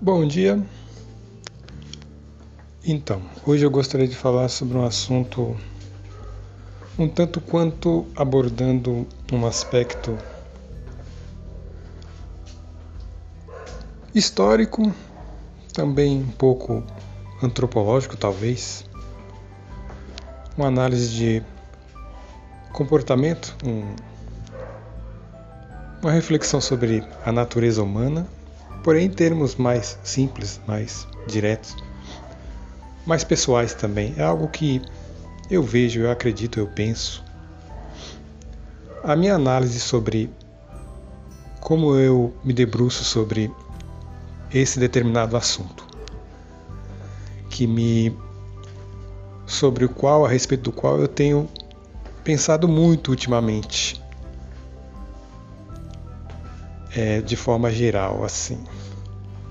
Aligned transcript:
Bom 0.00 0.26
dia. 0.26 0.62
Então, 2.84 3.20
hoje 3.46 3.66
eu 3.66 3.70
gostaria 3.70 4.08
de 4.08 4.16
falar 4.16 4.48
sobre 4.48 4.76
um 4.76 4.84
assunto 4.84 5.56
um 6.98 7.08
tanto 7.08 7.40
quanto 7.40 8.06
abordando 8.16 9.06
um 9.32 9.46
aspecto 9.46 10.18
histórico, 14.14 14.92
também 15.72 16.20
um 16.22 16.30
pouco 16.32 16.82
antropológico, 17.42 18.16
talvez, 18.16 18.84
uma 20.56 20.66
análise 20.66 21.10
de 21.10 21.42
comportamento, 22.72 23.56
um, 23.64 24.09
uma 26.02 26.12
reflexão 26.12 26.60
sobre 26.60 27.04
a 27.24 27.30
natureza 27.30 27.82
humana, 27.82 28.26
porém 28.82 29.06
em 29.06 29.10
termos 29.10 29.56
mais 29.56 29.98
simples, 30.02 30.60
mais 30.66 31.06
diretos, 31.26 31.76
mais 33.06 33.22
pessoais 33.22 33.74
também. 33.74 34.14
É 34.16 34.22
algo 34.22 34.48
que 34.48 34.80
eu 35.50 35.62
vejo, 35.62 36.00
eu 36.00 36.10
acredito, 36.10 36.58
eu 36.58 36.66
penso. 36.68 37.22
A 39.02 39.14
minha 39.14 39.34
análise 39.34 39.80
sobre 39.80 40.30
como 41.60 41.94
eu 41.94 42.34
me 42.42 42.52
debruço 42.52 43.04
sobre 43.04 43.50
esse 44.52 44.80
determinado 44.80 45.36
assunto, 45.36 45.86
que 47.50 47.66
me 47.66 48.16
sobre 49.46 49.84
o 49.84 49.88
qual 49.88 50.24
a 50.24 50.28
respeito 50.28 50.62
do 50.64 50.72
qual 50.72 50.98
eu 50.98 51.08
tenho 51.08 51.48
pensado 52.24 52.66
muito 52.66 53.10
ultimamente, 53.10 53.99
é, 56.94 57.20
de 57.20 57.36
forma 57.36 57.70
geral, 57.70 58.24
assim, 58.24 58.58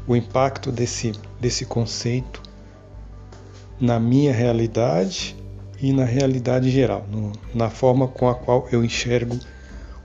o 0.07 0.15
impacto 0.15 0.71
desse 0.71 1.13
desse 1.39 1.65
conceito 1.65 2.41
na 3.79 3.99
minha 3.99 4.33
realidade 4.33 5.35
e 5.81 5.93
na 5.93 6.03
realidade 6.03 6.69
geral, 6.69 7.05
no, 7.09 7.31
na 7.53 7.69
forma 7.69 8.07
com 8.07 8.27
a 8.27 8.35
qual 8.35 8.67
eu 8.71 8.83
enxergo 8.83 9.39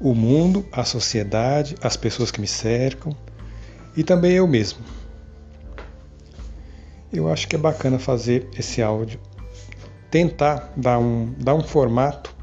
o 0.00 0.14
mundo, 0.14 0.64
a 0.70 0.84
sociedade, 0.84 1.74
as 1.82 1.96
pessoas 1.96 2.30
que 2.30 2.40
me 2.40 2.46
cercam 2.46 3.16
e 3.96 4.04
também 4.04 4.32
eu 4.32 4.46
mesmo. 4.46 4.80
Eu 7.12 7.30
acho 7.30 7.48
que 7.48 7.56
é 7.56 7.58
bacana 7.58 7.98
fazer 7.98 8.48
esse 8.58 8.82
áudio, 8.82 9.20
tentar 10.10 10.72
dar 10.76 10.98
um, 10.98 11.32
dar 11.38 11.54
um 11.54 11.62
formato 11.62 12.33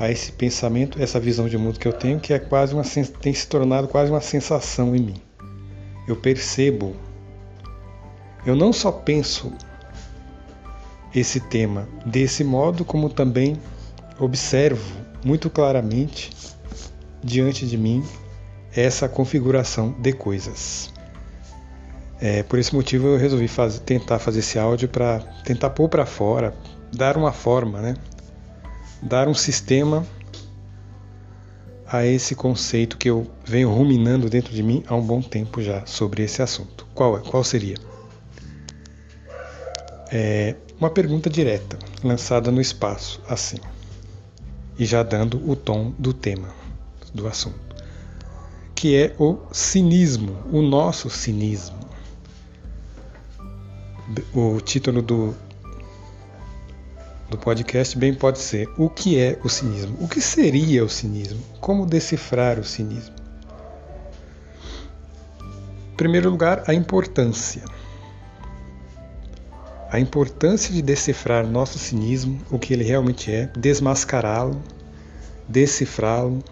a 0.00 0.10
esse 0.10 0.32
pensamento, 0.32 1.00
essa 1.00 1.20
visão 1.20 1.46
de 1.46 1.58
mundo 1.58 1.78
que 1.78 1.86
eu 1.86 1.92
tenho, 1.92 2.18
que 2.18 2.32
é 2.32 2.38
quase 2.38 2.72
uma 2.72 2.82
tem 3.20 3.34
se 3.34 3.46
tornado 3.46 3.86
quase 3.86 4.10
uma 4.10 4.22
sensação 4.22 4.96
em 4.96 5.00
mim. 5.00 5.22
Eu 6.08 6.16
percebo, 6.16 6.96
eu 8.46 8.56
não 8.56 8.72
só 8.72 8.90
penso 8.90 9.52
esse 11.14 11.38
tema 11.38 11.86
desse 12.06 12.42
modo, 12.42 12.82
como 12.82 13.10
também 13.10 13.58
observo 14.18 14.96
muito 15.22 15.50
claramente 15.50 16.30
diante 17.22 17.66
de 17.66 17.76
mim 17.76 18.02
essa 18.74 19.06
configuração 19.06 19.92
de 20.00 20.14
coisas. 20.14 20.90
É, 22.18 22.42
por 22.42 22.58
esse 22.58 22.74
motivo 22.74 23.08
eu 23.08 23.18
resolvi 23.18 23.48
fazer, 23.48 23.80
tentar 23.80 24.18
fazer 24.18 24.38
esse 24.38 24.58
áudio 24.58 24.88
para 24.88 25.20
tentar 25.44 25.70
pôr 25.70 25.90
para 25.90 26.06
fora, 26.06 26.54
dar 26.90 27.18
uma 27.18 27.32
forma, 27.32 27.80
né? 27.80 27.94
Dar 29.02 29.28
um 29.28 29.34
sistema 29.34 30.06
a 31.86 32.06
esse 32.06 32.34
conceito 32.34 32.96
que 32.96 33.10
eu 33.10 33.26
venho 33.44 33.70
ruminando 33.70 34.30
dentro 34.30 34.52
de 34.52 34.62
mim 34.62 34.84
há 34.86 34.94
um 34.94 35.02
bom 35.02 35.20
tempo 35.20 35.60
já 35.62 35.84
sobre 35.86 36.22
esse 36.22 36.40
assunto. 36.40 36.86
Qual 36.94 37.18
é? 37.18 37.20
Qual 37.20 37.42
seria? 37.42 37.76
É 40.12 40.56
uma 40.78 40.90
pergunta 40.90 41.28
direta, 41.28 41.78
lançada 42.02 42.50
no 42.50 42.60
espaço, 42.60 43.20
assim, 43.28 43.58
e 44.78 44.84
já 44.84 45.02
dando 45.02 45.50
o 45.50 45.54
tom 45.54 45.92
do 45.98 46.12
tema 46.12 46.48
do 47.12 47.26
assunto 47.26 47.70
que 48.80 48.96
é 48.96 49.14
o 49.18 49.36
cinismo, 49.52 50.38
o 50.50 50.62
nosso 50.62 51.10
cinismo. 51.10 51.78
O 54.34 54.58
título 54.58 55.02
do, 55.02 55.36
do 57.30 57.38
podcast 57.38 57.96
bem 57.96 58.12
pode 58.12 58.40
ser 58.40 58.68
O 58.76 58.90
que 58.90 59.16
é 59.16 59.38
o 59.44 59.48
cinismo? 59.48 59.96
O 60.00 60.08
que 60.08 60.20
seria 60.20 60.84
o 60.84 60.88
cinismo? 60.88 61.40
Como 61.60 61.86
decifrar 61.86 62.58
o 62.58 62.64
cinismo? 62.64 63.14
Em 65.92 65.96
primeiro 65.96 66.28
lugar, 66.28 66.64
a 66.66 66.74
importância. 66.74 67.62
A 69.90 70.00
importância 70.00 70.72
de 70.74 70.82
decifrar 70.82 71.46
nosso 71.46 71.78
cinismo, 71.78 72.40
o 72.50 72.58
que 72.58 72.72
ele 72.74 72.84
realmente 72.84 73.30
é, 73.30 73.46
desmascará-lo, 73.56 74.60
decifrá-lo 75.48 76.42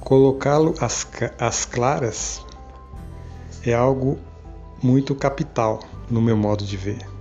colocá-lo 0.00 0.74
às, 0.80 1.06
às 1.38 1.64
claras 1.64 2.44
é 3.64 3.72
algo 3.72 4.18
muito 4.82 5.14
capital 5.14 5.80
no 6.10 6.20
meu 6.20 6.36
modo 6.36 6.64
de 6.64 6.76
ver. 6.76 7.13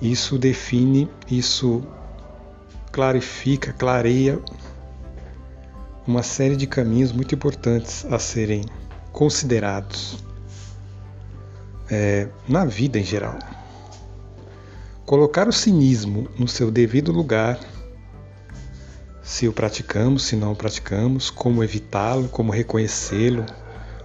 Isso 0.00 0.38
define, 0.38 1.10
isso 1.30 1.82
clarifica, 2.90 3.72
clareia 3.72 4.40
uma 6.06 6.22
série 6.22 6.56
de 6.56 6.66
caminhos 6.66 7.12
muito 7.12 7.34
importantes 7.34 8.04
a 8.06 8.18
serem 8.18 8.64
considerados 9.12 10.18
é, 11.90 12.28
na 12.48 12.64
vida 12.64 12.98
em 12.98 13.04
geral. 13.04 13.38
Colocar 15.04 15.48
o 15.48 15.52
cinismo 15.52 16.28
no 16.38 16.48
seu 16.48 16.70
devido 16.70 17.12
lugar 17.12 17.58
se 19.22 19.46
o 19.46 19.52
praticamos, 19.52 20.24
se 20.24 20.34
não 20.34 20.52
o 20.52 20.56
praticamos, 20.56 21.30
como 21.30 21.62
evitá-lo, 21.62 22.28
como 22.28 22.50
reconhecê-lo, 22.50 23.44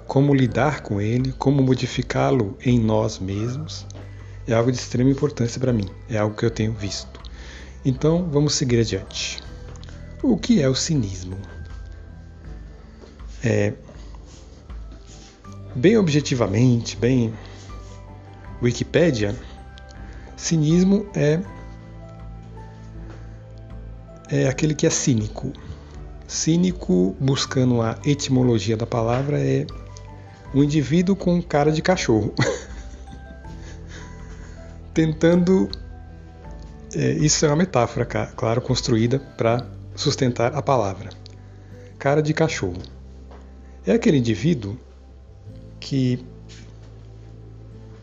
como 0.06 0.34
lidar 0.34 0.82
com 0.82 1.02
ele, 1.02 1.32
como 1.34 1.64
modificá-lo 1.64 2.56
em 2.64 2.80
nós 2.80 3.18
mesmos, 3.18 3.88
é 4.48 4.54
algo 4.54 4.72
de 4.72 4.78
extrema 4.78 5.10
importância 5.10 5.60
para 5.60 5.74
mim, 5.74 5.90
é 6.10 6.18
algo 6.18 6.36
que 6.36 6.46
eu 6.46 6.52
tenho 6.52 6.74
visto. 6.74 7.20
Então, 7.84 8.28
vamos 8.32 8.56
seguir 8.56 8.80
adiante. 8.80 9.44
O 10.22 10.38
que 10.38 10.62
é 10.62 10.68
o 10.68 10.76
cinismo? 10.76 11.38
É, 13.44 13.74
bem 15.76 15.98
objetivamente, 15.98 16.98
bem 16.98 17.34
Wikipédia, 18.62 19.36
cinismo 20.36 21.06
é 21.14 21.40
é 24.30 24.48
aquele 24.48 24.74
que 24.74 24.88
é 24.88 24.90
cínico. 24.90 25.54
Cínico, 26.28 27.16
buscando 27.20 27.82
a 27.82 28.00
etimologia 28.04 28.76
da 28.76 28.88
palavra, 28.88 29.40
é 29.40 29.68
um 30.54 30.64
indivíduo 30.64 31.16
com 31.16 31.42
cara 31.42 31.72
de 31.72 31.82
cachorro. 31.82 32.34
Tentando. 34.96 35.70
É, 36.96 37.12
isso 37.12 37.46
é 37.46 37.50
uma 37.50 37.58
metáfora, 37.58 38.06
claro, 38.06 38.62
construída 38.62 39.20
para 39.20 39.68
sustentar 39.96 40.56
a 40.56 40.62
palavra. 40.62 41.10
Cara 42.00 42.22
de 42.22 42.34
cachorro. 42.34 42.82
É 43.86 43.92
aquele 43.92 44.18
indivíduo 44.18 44.78
que, 45.80 46.26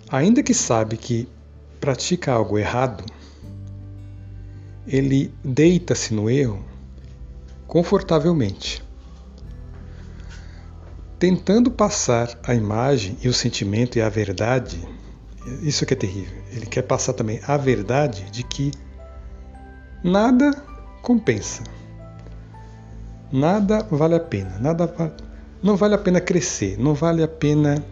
ainda 0.09 0.43
que 0.43 0.55
sabe 0.55 0.97
que 0.97 1.29
pratica 1.81 2.33
algo 2.33 2.59
errado, 2.59 3.05
ele 4.87 5.33
deita-se 5.43 6.15
no 6.15 6.29
erro 6.29 6.65
confortavelmente, 7.67 8.85
tentando 11.19 11.71
passar 11.71 12.39
a 12.43 12.55
imagem 12.55 13.17
e 13.23 13.29
o 13.29 13.33
sentimento 13.33 13.97
e 13.97 14.03
a 14.03 14.09
verdade. 14.09 14.87
Isso 15.63 15.85
que 15.85 15.95
é 15.95 15.97
terrível. 15.97 16.43
Ele 16.53 16.67
quer 16.67 16.83
passar 16.83 17.13
também 17.13 17.41
a 17.47 17.57
verdade 17.57 18.31
de 18.31 18.43
que 18.43 18.71
nada 20.03 20.53
compensa. 21.03 21.63
Nada 23.33 23.87
vale 23.91 24.15
a 24.15 24.21
pena, 24.21 24.59
nada 24.59 24.87
não 25.63 25.77
vale 25.77 25.95
a 25.95 25.99
pena 25.99 26.21
crescer, 26.21 26.79
não 26.79 26.93
vale 26.93 27.23
a 27.23 27.29
pena 27.29 27.83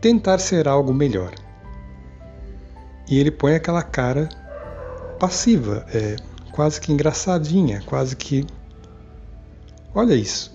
tentar 0.00 0.38
ser 0.38 0.68
algo 0.68 0.94
melhor. 0.94 1.32
E 3.08 3.18
ele 3.18 3.30
põe 3.30 3.54
aquela 3.54 3.82
cara 3.82 4.28
passiva, 5.18 5.84
é 5.92 6.16
quase 6.52 6.80
que 6.80 6.92
engraçadinha, 6.92 7.82
quase 7.86 8.14
que. 8.14 8.46
Olha 9.94 10.14
isso, 10.14 10.52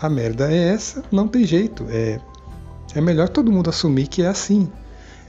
a 0.00 0.08
merda 0.08 0.50
é 0.50 0.68
essa, 0.74 1.02
não 1.12 1.28
tem 1.28 1.44
jeito. 1.44 1.86
É, 1.90 2.20
é 2.94 3.00
melhor 3.00 3.28
todo 3.28 3.52
mundo 3.52 3.70
assumir 3.70 4.06
que 4.06 4.22
é 4.22 4.26
assim. 4.26 4.70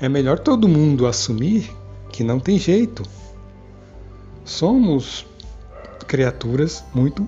É 0.01 0.07
melhor 0.07 0.40
todo 0.40 0.68
mundo 0.68 1.06
assumir 1.06 1.69
que 2.12 2.24
não 2.24 2.40
tem 2.40 2.57
jeito. 2.57 3.04
Somos 4.46 5.25
criaturas 6.07 6.84
muito 6.94 7.28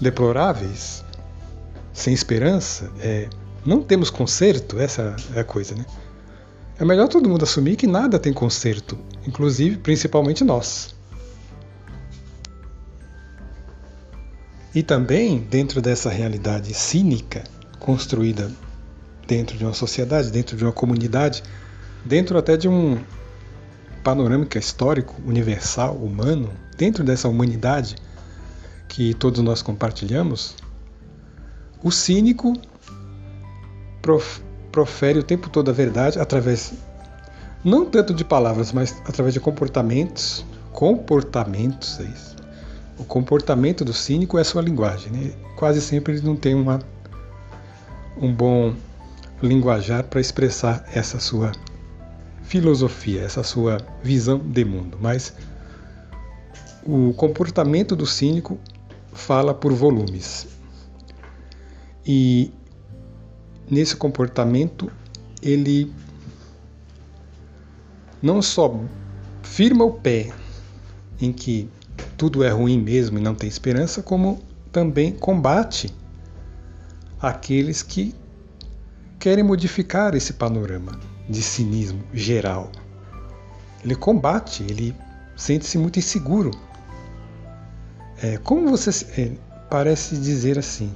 deploráveis, 0.00 1.04
sem 1.92 2.14
esperança, 2.14 2.92
é, 3.00 3.28
não 3.66 3.82
temos 3.82 4.10
conserto, 4.10 4.78
essa 4.78 5.16
é 5.34 5.40
a 5.40 5.44
coisa, 5.44 5.74
né? 5.74 5.84
É 6.78 6.84
melhor 6.84 7.08
todo 7.08 7.28
mundo 7.28 7.42
assumir 7.42 7.74
que 7.74 7.86
nada 7.86 8.18
tem 8.18 8.32
conserto, 8.32 8.96
inclusive, 9.26 9.78
principalmente 9.78 10.44
nós. 10.44 10.94
E 14.72 14.82
também, 14.82 15.40
dentro 15.40 15.82
dessa 15.82 16.08
realidade 16.08 16.72
cínica 16.72 17.42
construída 17.80 18.52
dentro 19.28 19.58
de 19.58 19.64
uma 19.64 19.74
sociedade, 19.74 20.30
dentro 20.30 20.56
de 20.56 20.64
uma 20.64 20.72
comunidade, 20.72 21.42
dentro 22.04 22.38
até 22.38 22.56
de 22.56 22.66
um 22.66 22.98
panorâmica 24.02 24.58
histórico, 24.58 25.14
universal, 25.24 25.94
humano, 25.94 26.50
dentro 26.78 27.04
dessa 27.04 27.28
humanidade 27.28 27.94
que 28.88 29.12
todos 29.12 29.42
nós 29.42 29.60
compartilhamos, 29.60 30.56
o 31.84 31.92
cínico 31.92 32.54
profere 34.72 35.18
o 35.18 35.22
tempo 35.22 35.50
todo 35.50 35.70
a 35.70 35.74
verdade 35.74 36.18
através 36.18 36.72
não 37.62 37.84
tanto 37.84 38.14
de 38.14 38.24
palavras, 38.24 38.72
mas 38.72 38.96
através 39.04 39.34
de 39.34 39.40
comportamentos, 39.40 40.46
comportamentos, 40.72 42.00
é 42.00 42.04
isso. 42.04 42.36
O 42.96 43.04
comportamento 43.04 43.84
do 43.84 43.92
cínico 43.92 44.38
é 44.38 44.44
sua 44.44 44.62
linguagem, 44.62 45.12
né? 45.12 45.32
Quase 45.54 45.82
sempre 45.82 46.14
ele 46.14 46.26
não 46.26 46.34
tem 46.34 46.54
uma 46.54 46.80
um 48.20 48.32
bom 48.32 48.74
linguajar 49.42 50.04
para 50.04 50.20
expressar 50.20 50.84
essa 50.92 51.20
sua 51.20 51.52
filosofia, 52.42 53.22
essa 53.22 53.42
sua 53.42 53.78
visão 54.02 54.38
de 54.38 54.64
mundo, 54.64 54.98
mas 55.00 55.34
o 56.84 57.12
comportamento 57.12 57.94
do 57.94 58.06
cínico 58.06 58.58
fala 59.12 59.52
por 59.52 59.72
volumes. 59.72 60.48
E 62.06 62.50
nesse 63.70 63.94
comportamento 63.94 64.90
ele 65.42 65.92
não 68.22 68.40
só 68.40 68.80
firma 69.42 69.84
o 69.84 69.92
pé 69.92 70.32
em 71.20 71.32
que 71.32 71.68
tudo 72.16 72.42
é 72.42 72.50
ruim 72.50 72.78
mesmo 72.78 73.18
e 73.18 73.20
não 73.20 73.34
tem 73.34 73.48
esperança, 73.48 74.02
como 74.02 74.40
também 74.72 75.12
combate 75.12 75.94
aqueles 77.20 77.82
que 77.82 78.14
querem 79.18 79.42
modificar 79.42 80.14
esse 80.14 80.34
panorama 80.34 80.98
de 81.28 81.42
cinismo 81.42 82.02
geral. 82.14 82.70
Ele 83.84 83.94
combate, 83.94 84.62
ele 84.62 84.94
sente-se 85.36 85.76
muito 85.78 85.98
inseguro. 85.98 86.50
É, 88.22 88.36
como 88.38 88.68
você 88.68 88.90
é, 89.20 89.32
parece 89.68 90.16
dizer 90.16 90.58
assim, 90.58 90.92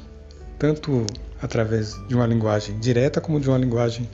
tanto 0.58 1.06
através 1.40 1.94
de 2.06 2.14
uma 2.14 2.26
linguagem 2.26 2.78
direta 2.78 3.20
como 3.20 3.40
de 3.40 3.48
uma 3.48 3.58
linguagem 3.58 4.08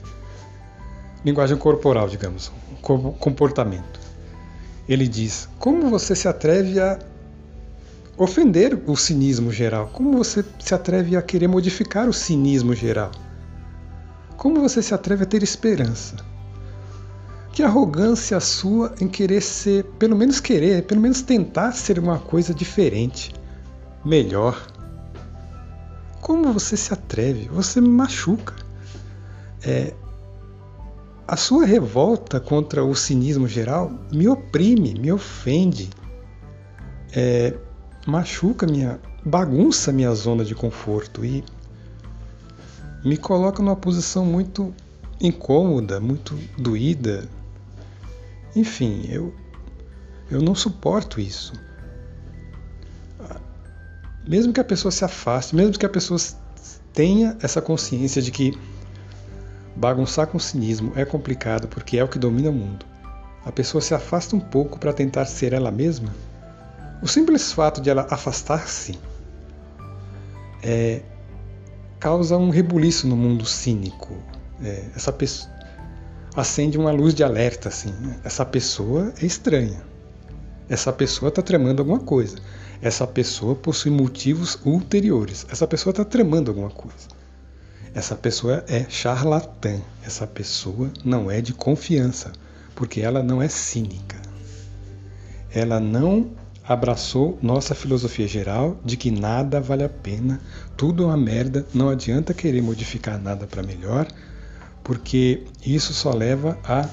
linguagem 1.23 1.57
corporal, 1.57 2.07
digamos, 2.07 2.51
comportamento. 2.81 3.99
Ele 4.87 5.07
diz: 5.07 5.49
"Como 5.59 5.89
você 5.89 6.15
se 6.15 6.27
atreve 6.27 6.79
a 6.79 6.97
ofender 8.17 8.79
o 8.87 8.95
cinismo 8.95 9.51
geral? 9.51 9.89
Como 9.93 10.17
você 10.17 10.43
se 10.59 10.73
atreve 10.73 11.15
a 11.15 11.21
querer 11.21 11.47
modificar 11.47 12.07
o 12.07 12.13
cinismo 12.13 12.73
geral? 12.73 13.11
Como 14.39 14.61
você 14.61 14.81
se 14.81 14.93
atreve 14.93 15.23
a 15.23 15.25
ter 15.25 15.43
esperança? 15.43 16.15
Que 17.51 17.61
arrogância 17.61 18.39
sua 18.39 18.95
em 19.01 19.07
querer 19.09 19.41
ser, 19.41 19.83
pelo 19.99 20.15
menos 20.15 20.39
querer, 20.39 20.85
pelo 20.85 21.01
menos 21.01 21.21
tentar 21.21 21.73
ser 21.73 21.99
uma 21.99 22.17
coisa 22.17 22.53
diferente, 22.53 23.33
melhor." 24.05 24.65
Como 26.21 26.53
você 26.53 26.77
se 26.77 26.93
atreve? 26.93 27.49
Você 27.49 27.81
me 27.81 27.89
machuca. 27.89 28.55
É, 29.61 29.93
a 31.27 31.35
sua 31.35 31.65
revolta 31.65 32.39
contra 32.39 32.81
o 32.81 32.95
cinismo 32.95 33.45
geral 33.45 33.91
me 34.09 34.25
oprime, 34.29 34.93
me 34.93 35.11
ofende, 35.11 35.89
é, 37.13 37.53
machuca 38.07 38.65
minha, 38.65 39.01
bagunça 39.25 39.91
minha 39.91 40.15
zona 40.15 40.45
de 40.45 40.55
conforto 40.55 41.25
e 41.25 41.43
me 43.03 43.17
coloca 43.17 43.61
numa 43.61 43.75
posição 43.75 44.25
muito 44.25 44.73
incômoda, 45.21 45.99
muito 45.99 46.35
doída. 46.57 47.27
Enfim, 48.55 49.05
eu, 49.09 49.33
eu 50.29 50.41
não 50.41 50.55
suporto 50.55 51.19
isso 51.19 51.53
mesmo 54.29 54.53
que 54.53 54.59
a 54.59 54.63
pessoa 54.63 54.91
se 54.91 55.03
afaste, 55.03 55.55
mesmo 55.55 55.73
que 55.73 55.85
a 55.85 55.89
pessoa 55.89 56.19
tenha 56.93 57.35
essa 57.41 57.59
consciência 57.59 58.21
de 58.21 58.29
que 58.29 58.55
bagunçar 59.75 60.27
com 60.27 60.37
cinismo 60.37 60.93
é 60.95 61.03
complicado 61.03 61.67
porque 61.67 61.97
é 61.97 62.03
o 62.03 62.07
que 62.07 62.19
domina 62.19 62.51
o 62.51 62.53
mundo, 62.53 62.85
a 63.43 63.51
pessoa 63.51 63.81
se 63.81 63.95
afasta 63.95 64.35
um 64.35 64.39
pouco 64.39 64.77
para 64.77 64.93
tentar 64.93 65.25
ser 65.25 65.51
ela 65.51 65.71
mesma, 65.71 66.13
o 67.01 67.07
simples 67.07 67.51
fato 67.51 67.81
de 67.81 67.89
ela 67.89 68.05
afastar-se 68.07 68.99
é, 70.61 71.01
causa 71.99 72.37
um 72.37 72.49
rebuliço 72.49 73.07
no 73.07 73.15
mundo 73.15 73.45
cínico. 73.45 74.15
É, 74.63 74.85
essa 74.95 75.11
pessoa 75.11 75.51
acende 76.35 76.77
uma 76.77 76.91
luz 76.91 77.13
de 77.13 77.23
alerta 77.23 77.69
assim. 77.69 77.91
Né? 77.91 78.19
Essa 78.23 78.45
pessoa 78.45 79.13
é 79.21 79.25
estranha. 79.25 79.81
Essa 80.69 80.93
pessoa 80.93 81.29
está 81.29 81.41
tramando 81.41 81.81
alguma 81.81 81.99
coisa 81.99 82.37
essa 82.81 83.05
pessoa 83.05 83.55
possui 83.55 83.91
motivos 83.91 84.57
ulteriores. 84.63 85.45
Essa 85.51 85.67
pessoa 85.67 85.91
está 85.91 86.05
tramando 86.05 86.49
alguma 86.49 86.69
coisa. 86.69 87.07
Essa 87.93 88.15
pessoa 88.15 88.63
é 88.67 88.85
charlatã. 88.87 89.81
Essa 90.05 90.25
pessoa 90.25 90.89
não 91.03 91.29
é 91.29 91.41
de 91.41 91.53
confiança, 91.53 92.31
porque 92.75 93.01
ela 93.01 93.21
não 93.21 93.41
é 93.41 93.49
cínica. 93.49 94.17
Ela 95.51 95.79
não 95.79 96.31
abraçou 96.69 97.35
nossa 97.41 97.73
filosofia 97.73 98.27
geral 98.27 98.79
de 98.85 98.95
que 98.95 99.09
nada 99.09 99.59
vale 99.59 99.83
a 99.83 99.89
pena, 99.89 100.39
tudo 100.77 101.01
é 101.01 101.05
uma 101.07 101.17
merda, 101.17 101.65
não 101.73 101.89
adianta 101.89 102.31
querer 102.31 102.61
modificar 102.61 103.19
nada 103.19 103.47
para 103.47 103.63
melhor, 103.63 104.05
porque 104.83 105.45
isso 105.65 105.95
só 105.95 106.13
leva 106.13 106.59
a 106.63 106.87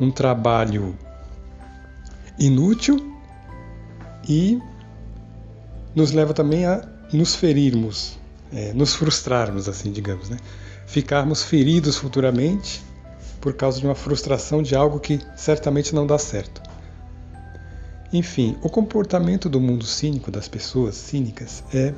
um 0.00 0.12
trabalho 0.12 0.96
inútil 2.38 3.12
e 4.28 4.60
nos 5.92 6.12
leva 6.12 6.32
também 6.32 6.64
a 6.64 6.88
nos 7.12 7.34
ferirmos, 7.34 8.16
é, 8.52 8.72
nos 8.72 8.94
frustrarmos, 8.94 9.68
assim, 9.68 9.90
digamos, 9.90 10.28
né? 10.28 10.36
Ficarmos 10.86 11.42
feridos 11.42 11.96
futuramente 11.96 12.84
por 13.40 13.54
causa 13.54 13.80
de 13.80 13.84
uma 13.84 13.96
frustração 13.96 14.62
de 14.62 14.76
algo 14.76 15.00
que 15.00 15.18
certamente 15.36 15.92
não 15.92 16.06
dá 16.06 16.18
certo. 16.18 16.67
Enfim, 18.12 18.56
o 18.62 18.70
comportamento 18.70 19.48
do 19.48 19.60
mundo 19.60 19.84
cínico 19.84 20.30
das 20.30 20.48
pessoas 20.48 20.94
cínicas 20.94 21.62
é 21.74 21.92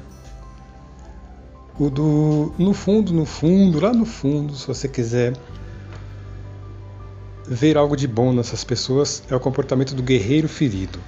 o 1.79 1.89
do 1.89 2.53
no 2.59 2.75
fundo, 2.75 3.13
no 3.13 3.25
fundo, 3.25 3.81
lá 3.81 3.93
no 3.93 4.05
fundo, 4.05 4.55
se 4.55 4.67
você 4.67 4.89
quiser 4.89 5.37
ver 7.47 7.77
algo 7.77 7.97
de 7.97 8.07
bom 8.07 8.33
nessas 8.33 8.65
pessoas, 8.65 9.23
é 9.31 9.35
o 9.35 9.41
comportamento 9.41 9.95
do 9.95 10.03
guerreiro 10.03 10.49
ferido. 10.49 10.99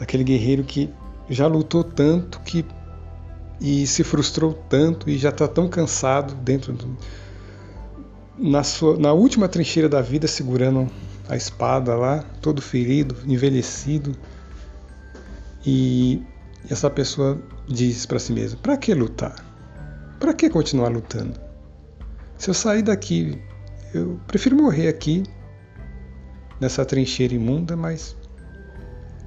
Aquele 0.00 0.24
guerreiro 0.24 0.64
que 0.64 0.90
já 1.28 1.46
lutou 1.46 1.84
tanto 1.84 2.40
que 2.40 2.64
e 3.60 3.86
se 3.86 4.04
frustrou 4.04 4.52
tanto 4.68 5.08
e 5.08 5.16
já 5.16 5.30
está 5.30 5.48
tão 5.48 5.68
cansado 5.68 6.34
dentro 6.34 6.72
do, 6.74 6.96
na, 8.38 8.62
sua, 8.62 8.98
na 8.98 9.12
última 9.12 9.48
trincheira 9.48 9.88
da 9.88 10.02
vida 10.02 10.26
segurando 10.26 10.90
a 11.28 11.36
espada 11.36 11.94
lá, 11.94 12.24
todo 12.40 12.62
ferido, 12.62 13.16
envelhecido. 13.26 14.16
E 15.64 16.22
essa 16.70 16.88
pessoa 16.88 17.40
diz 17.68 18.06
para 18.06 18.18
si 18.18 18.32
mesma: 18.32 18.58
para 18.62 18.76
que 18.76 18.94
lutar? 18.94 19.44
Para 20.20 20.32
que 20.32 20.48
continuar 20.48 20.88
lutando? 20.88 21.38
Se 22.38 22.50
eu 22.50 22.54
sair 22.54 22.82
daqui, 22.82 23.40
eu 23.92 24.20
prefiro 24.26 24.56
morrer 24.56 24.88
aqui 24.88 25.22
nessa 26.60 26.84
trincheira 26.84 27.34
imunda, 27.34 27.76
mas 27.76 28.16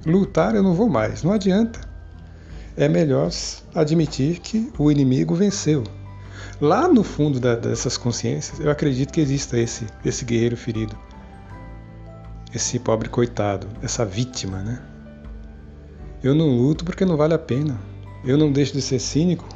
Lutar 0.06 0.54
eu 0.54 0.62
não 0.62 0.74
vou 0.74 0.88
mais, 0.88 1.22
não 1.22 1.32
adianta. 1.32 1.80
É 2.76 2.88
melhor 2.88 3.30
admitir 3.74 4.38
que 4.40 4.72
o 4.78 4.90
inimigo 4.90 5.34
venceu. 5.34 5.84
Lá 6.58 6.88
no 6.88 7.04
fundo 7.04 7.38
da, 7.38 7.54
dessas 7.54 7.98
consciências, 7.98 8.60
eu 8.60 8.70
acredito 8.70 9.12
que 9.12 9.20
exista 9.20 9.58
esse, 9.58 9.86
esse 10.04 10.24
guerreiro 10.24 10.56
ferido, 10.56 10.96
esse 12.54 12.78
pobre 12.78 13.08
coitado, 13.08 13.66
essa 13.82 14.04
vítima, 14.04 14.62
né? 14.62 14.82
Eu 16.22 16.34
não 16.34 16.48
luto 16.48 16.84
porque 16.84 17.04
não 17.04 17.16
vale 17.16 17.34
a 17.34 17.38
pena. 17.38 17.78
Eu 18.24 18.36
não 18.36 18.52
deixo 18.52 18.72
de 18.72 18.82
ser 18.82 18.98
cínico 18.98 19.48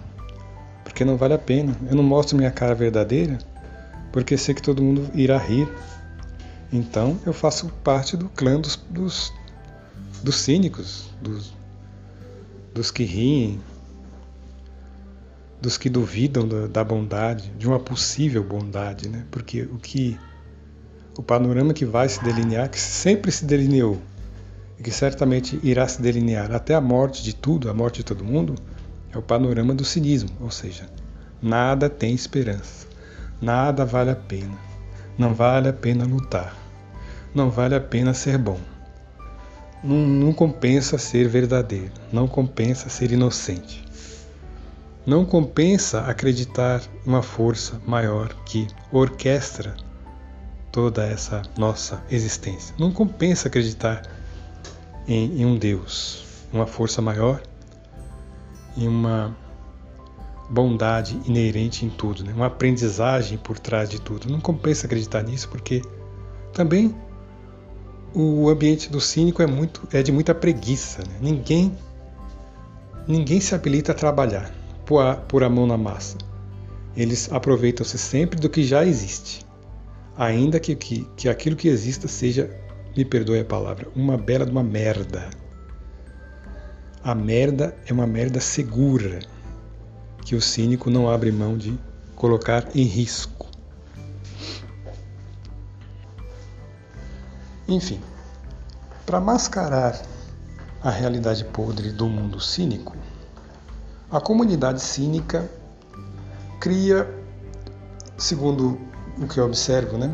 porque 0.82 1.04
não 1.04 1.16
vale 1.16 1.34
a 1.34 1.38
pena. 1.38 1.76
Eu 1.88 1.96
não 1.96 2.02
mostro 2.02 2.36
minha 2.36 2.50
cara 2.50 2.74
verdadeira 2.74 3.38
porque 4.12 4.36
sei 4.38 4.54
que 4.54 4.62
todo 4.62 4.82
mundo 4.82 5.10
irá 5.14 5.36
rir. 5.36 5.68
Então 6.72 7.18
eu 7.26 7.32
faço 7.32 7.68
parte 7.82 8.16
do 8.16 8.28
clã 8.28 8.60
dos, 8.60 8.76
dos 8.88 9.32
dos 10.24 10.36
cínicos, 10.36 11.10
dos, 11.20 11.52
dos 12.72 12.90
que 12.90 13.04
riem, 13.04 13.60
dos 15.60 15.76
que 15.76 15.90
duvidam 15.90 16.48
da, 16.48 16.66
da 16.66 16.82
bondade, 16.82 17.50
de 17.58 17.68
uma 17.68 17.78
possível 17.78 18.42
bondade, 18.42 19.06
né? 19.06 19.26
Porque 19.30 19.62
o 19.62 19.76
que 19.76 20.18
o 21.16 21.22
panorama 21.22 21.72
que 21.72 21.84
vai 21.84 22.08
se 22.08 22.22
delinear, 22.22 22.68
que 22.68 22.80
sempre 22.80 23.30
se 23.30 23.44
delineou 23.44 24.00
e 24.78 24.82
que 24.82 24.90
certamente 24.90 25.58
irá 25.62 25.86
se 25.86 26.02
delinear 26.02 26.52
até 26.52 26.74
a 26.74 26.80
morte 26.80 27.22
de 27.22 27.34
tudo, 27.34 27.70
a 27.70 27.74
morte 27.74 27.98
de 27.98 28.04
todo 28.04 28.24
mundo, 28.24 28.54
é 29.12 29.18
o 29.18 29.22
panorama 29.22 29.74
do 29.74 29.84
cinismo, 29.84 30.30
ou 30.40 30.50
seja, 30.50 30.88
nada 31.40 31.88
tem 31.88 32.14
esperança, 32.14 32.86
nada 33.40 33.84
vale 33.84 34.10
a 34.10 34.16
pena, 34.16 34.58
não 35.16 35.32
vale 35.32 35.68
a 35.68 35.72
pena 35.72 36.04
lutar, 36.04 36.56
não 37.34 37.50
vale 37.50 37.74
a 37.74 37.80
pena 37.80 38.12
ser 38.12 38.36
bom. 38.38 38.58
Não, 39.82 39.96
não 39.96 40.32
compensa 40.32 40.96
ser 40.96 41.28
verdadeiro, 41.28 41.92
não 42.10 42.26
compensa 42.26 42.88
ser 42.88 43.12
inocente. 43.12 43.84
Não 45.06 45.26
compensa 45.26 46.00
acreditar 46.00 46.80
uma 47.04 47.20
força 47.22 47.78
maior 47.86 48.34
que 48.46 48.66
orquestra 48.90 49.76
toda 50.74 51.06
essa 51.06 51.40
nossa 51.56 52.02
existência. 52.10 52.74
Não 52.76 52.90
compensa 52.90 53.46
acreditar 53.46 54.02
em, 55.06 55.42
em 55.42 55.46
um 55.46 55.56
Deus, 55.56 56.24
uma 56.52 56.66
força 56.66 57.00
maior 57.00 57.40
e 58.76 58.88
uma 58.88 59.36
bondade 60.50 61.16
inerente 61.26 61.86
em 61.86 61.88
tudo, 61.88 62.24
né? 62.24 62.32
uma 62.34 62.46
aprendizagem 62.46 63.38
por 63.38 63.56
trás 63.56 63.88
de 63.88 64.00
tudo. 64.00 64.28
Não 64.28 64.40
compensa 64.40 64.86
acreditar 64.86 65.22
nisso 65.22 65.48
porque 65.48 65.80
também 66.52 66.92
o 68.12 68.48
ambiente 68.48 68.90
do 68.90 69.00
cínico 69.00 69.42
é 69.42 69.46
muito 69.46 69.86
é 69.92 70.02
de 70.02 70.10
muita 70.10 70.34
preguiça. 70.34 71.02
Né? 71.02 71.18
Ninguém 71.20 71.72
ninguém 73.06 73.40
se 73.40 73.54
habilita 73.54 73.92
a 73.92 73.94
trabalhar 73.94 74.52
por 74.84 75.00
a, 75.00 75.14
por 75.14 75.44
a 75.44 75.48
mão 75.48 75.68
na 75.68 75.76
massa. 75.76 76.18
Eles 76.96 77.30
aproveitam-se 77.32 77.96
sempre 77.96 78.40
do 78.40 78.50
que 78.50 78.64
já 78.64 78.84
existe 78.84 79.43
ainda 80.16 80.60
que, 80.60 80.74
que, 80.74 81.04
que 81.16 81.28
aquilo 81.28 81.56
que 81.56 81.68
exista 81.68 82.08
seja, 82.08 82.50
me 82.96 83.04
perdoe 83.04 83.40
a 83.40 83.44
palavra, 83.44 83.88
uma 83.94 84.16
bela 84.16 84.44
de 84.44 84.52
uma 84.52 84.62
merda. 84.62 85.28
A 87.02 87.14
merda 87.14 87.76
é 87.86 87.92
uma 87.92 88.06
merda 88.06 88.40
segura, 88.40 89.20
que 90.24 90.34
o 90.34 90.40
cínico 90.40 90.90
não 90.90 91.08
abre 91.08 91.30
mão 91.30 91.58
de 91.58 91.78
colocar 92.14 92.68
em 92.74 92.84
risco. 92.84 93.46
Enfim, 97.66 98.00
para 99.04 99.20
mascarar 99.20 100.00
a 100.82 100.90
realidade 100.90 101.44
podre 101.46 101.90
do 101.90 102.06
mundo 102.06 102.40
cínico, 102.40 102.96
a 104.10 104.20
comunidade 104.20 104.80
cínica 104.80 105.50
cria, 106.60 107.08
segundo 108.16 108.78
o 109.18 109.26
que 109.26 109.38
eu 109.38 109.46
observo, 109.46 109.96
né? 109.96 110.12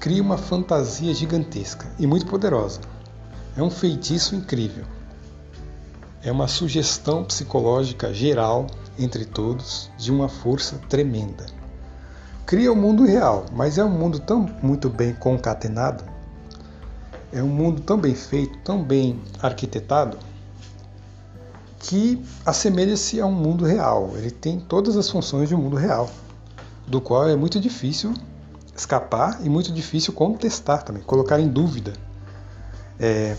Cria 0.00 0.22
uma 0.22 0.38
fantasia 0.38 1.12
gigantesca 1.14 1.86
e 1.98 2.06
muito 2.06 2.26
poderosa. 2.26 2.80
É 3.56 3.62
um 3.62 3.70
feitiço 3.70 4.34
incrível. 4.34 4.84
É 6.22 6.30
uma 6.30 6.48
sugestão 6.48 7.24
psicológica 7.24 8.12
geral 8.12 8.66
entre 8.98 9.24
todos 9.24 9.90
de 9.96 10.10
uma 10.10 10.28
força 10.28 10.78
tremenda. 10.88 11.46
Cria 12.44 12.72
o 12.72 12.74
um 12.74 12.80
mundo 12.80 13.04
real, 13.04 13.46
mas 13.52 13.78
é 13.78 13.84
um 13.84 13.90
mundo 13.90 14.18
tão 14.20 14.48
muito 14.62 14.88
bem 14.88 15.14
concatenado, 15.14 16.04
é 17.32 17.42
um 17.42 17.48
mundo 17.48 17.82
tão 17.82 17.98
bem 17.98 18.14
feito, 18.14 18.58
tão 18.60 18.82
bem 18.82 19.20
arquitetado, 19.40 20.16
que 21.78 22.22
assemelha-se 22.44 23.20
a 23.20 23.26
um 23.26 23.32
mundo 23.32 23.64
real. 23.64 24.12
Ele 24.16 24.30
tem 24.30 24.58
todas 24.58 24.96
as 24.96 25.10
funções 25.10 25.48
de 25.48 25.54
um 25.54 25.58
mundo 25.58 25.76
real 25.76 26.10
do 26.88 27.00
qual 27.00 27.28
é 27.28 27.36
muito 27.36 27.60
difícil 27.60 28.14
escapar 28.74 29.40
e 29.44 29.48
muito 29.48 29.72
difícil 29.72 30.12
contestar 30.12 30.82
também, 30.82 31.02
colocar 31.02 31.38
em 31.38 31.48
dúvida 31.48 31.92
é, 32.98 33.36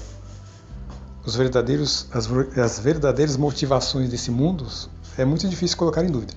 os 1.25 1.35
verdadeiros, 1.35 2.07
as, 2.11 2.29
as 2.57 2.79
verdadeiras 2.79 3.37
motivações 3.37 4.09
desse 4.09 4.31
mundo 4.31 4.65
é 5.17 5.25
muito 5.25 5.47
difícil 5.47 5.77
colocar 5.77 6.03
em 6.03 6.09
dúvida. 6.09 6.33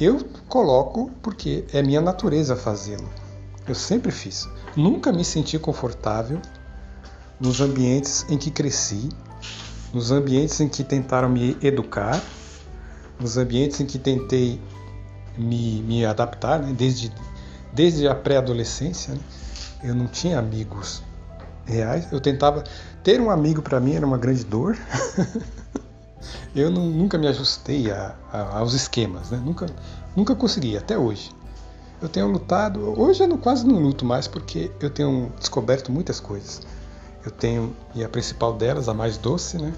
Eu 0.00 0.24
coloco 0.48 1.10
porque 1.22 1.64
é 1.72 1.82
minha 1.82 2.00
natureza 2.00 2.56
fazê-lo. 2.56 3.08
Eu 3.66 3.74
sempre 3.74 4.10
fiz. 4.10 4.48
Nunca 4.76 5.12
me 5.12 5.24
senti 5.24 5.58
confortável 5.58 6.40
nos 7.38 7.60
ambientes 7.60 8.24
em 8.28 8.38
que 8.38 8.50
cresci, 8.50 9.08
nos 9.92 10.10
ambientes 10.10 10.58
em 10.60 10.68
que 10.68 10.82
tentaram 10.82 11.28
me 11.28 11.56
educar, 11.62 12.22
nos 13.20 13.36
ambientes 13.36 13.80
em 13.80 13.86
que 13.86 13.98
tentei 13.98 14.60
me, 15.38 15.82
me 15.82 16.04
adaptar, 16.04 16.60
né? 16.60 16.74
desde, 16.76 17.12
desde 17.72 18.08
a 18.08 18.14
pré-adolescência. 18.14 19.14
Né? 19.14 19.20
Eu 19.84 19.94
não 19.94 20.06
tinha 20.06 20.38
amigos 20.38 21.02
reais. 21.64 22.10
Eu 22.12 22.20
tentava 22.20 22.64
ter 23.02 23.20
um 23.20 23.30
amigo 23.30 23.62
para 23.62 23.78
mim 23.78 23.94
era 23.94 24.04
uma 24.04 24.18
grande 24.18 24.44
dor. 24.44 24.76
eu 26.54 26.70
não, 26.70 26.86
nunca 26.86 27.16
me 27.16 27.28
ajustei 27.28 27.90
a, 27.90 28.14
a, 28.32 28.58
aos 28.58 28.74
esquemas, 28.74 29.30
né? 29.30 29.40
nunca, 29.44 29.66
nunca 30.16 30.34
consegui 30.34 30.76
até 30.76 30.98
hoje. 30.98 31.30
Eu 32.00 32.08
tenho 32.08 32.28
lutado, 32.28 32.80
hoje 33.00 33.24
eu 33.24 33.28
não, 33.28 33.36
quase 33.36 33.66
não 33.66 33.80
luto 33.80 34.04
mais 34.04 34.28
porque 34.28 34.70
eu 34.80 34.88
tenho 34.88 35.32
descoberto 35.38 35.90
muitas 35.90 36.20
coisas. 36.20 36.60
Eu 37.24 37.30
tenho, 37.30 37.74
e 37.94 38.04
a 38.04 38.08
principal 38.08 38.52
delas, 38.52 38.88
a 38.88 38.94
mais 38.94 39.18
doce, 39.18 39.58
né, 39.58 39.74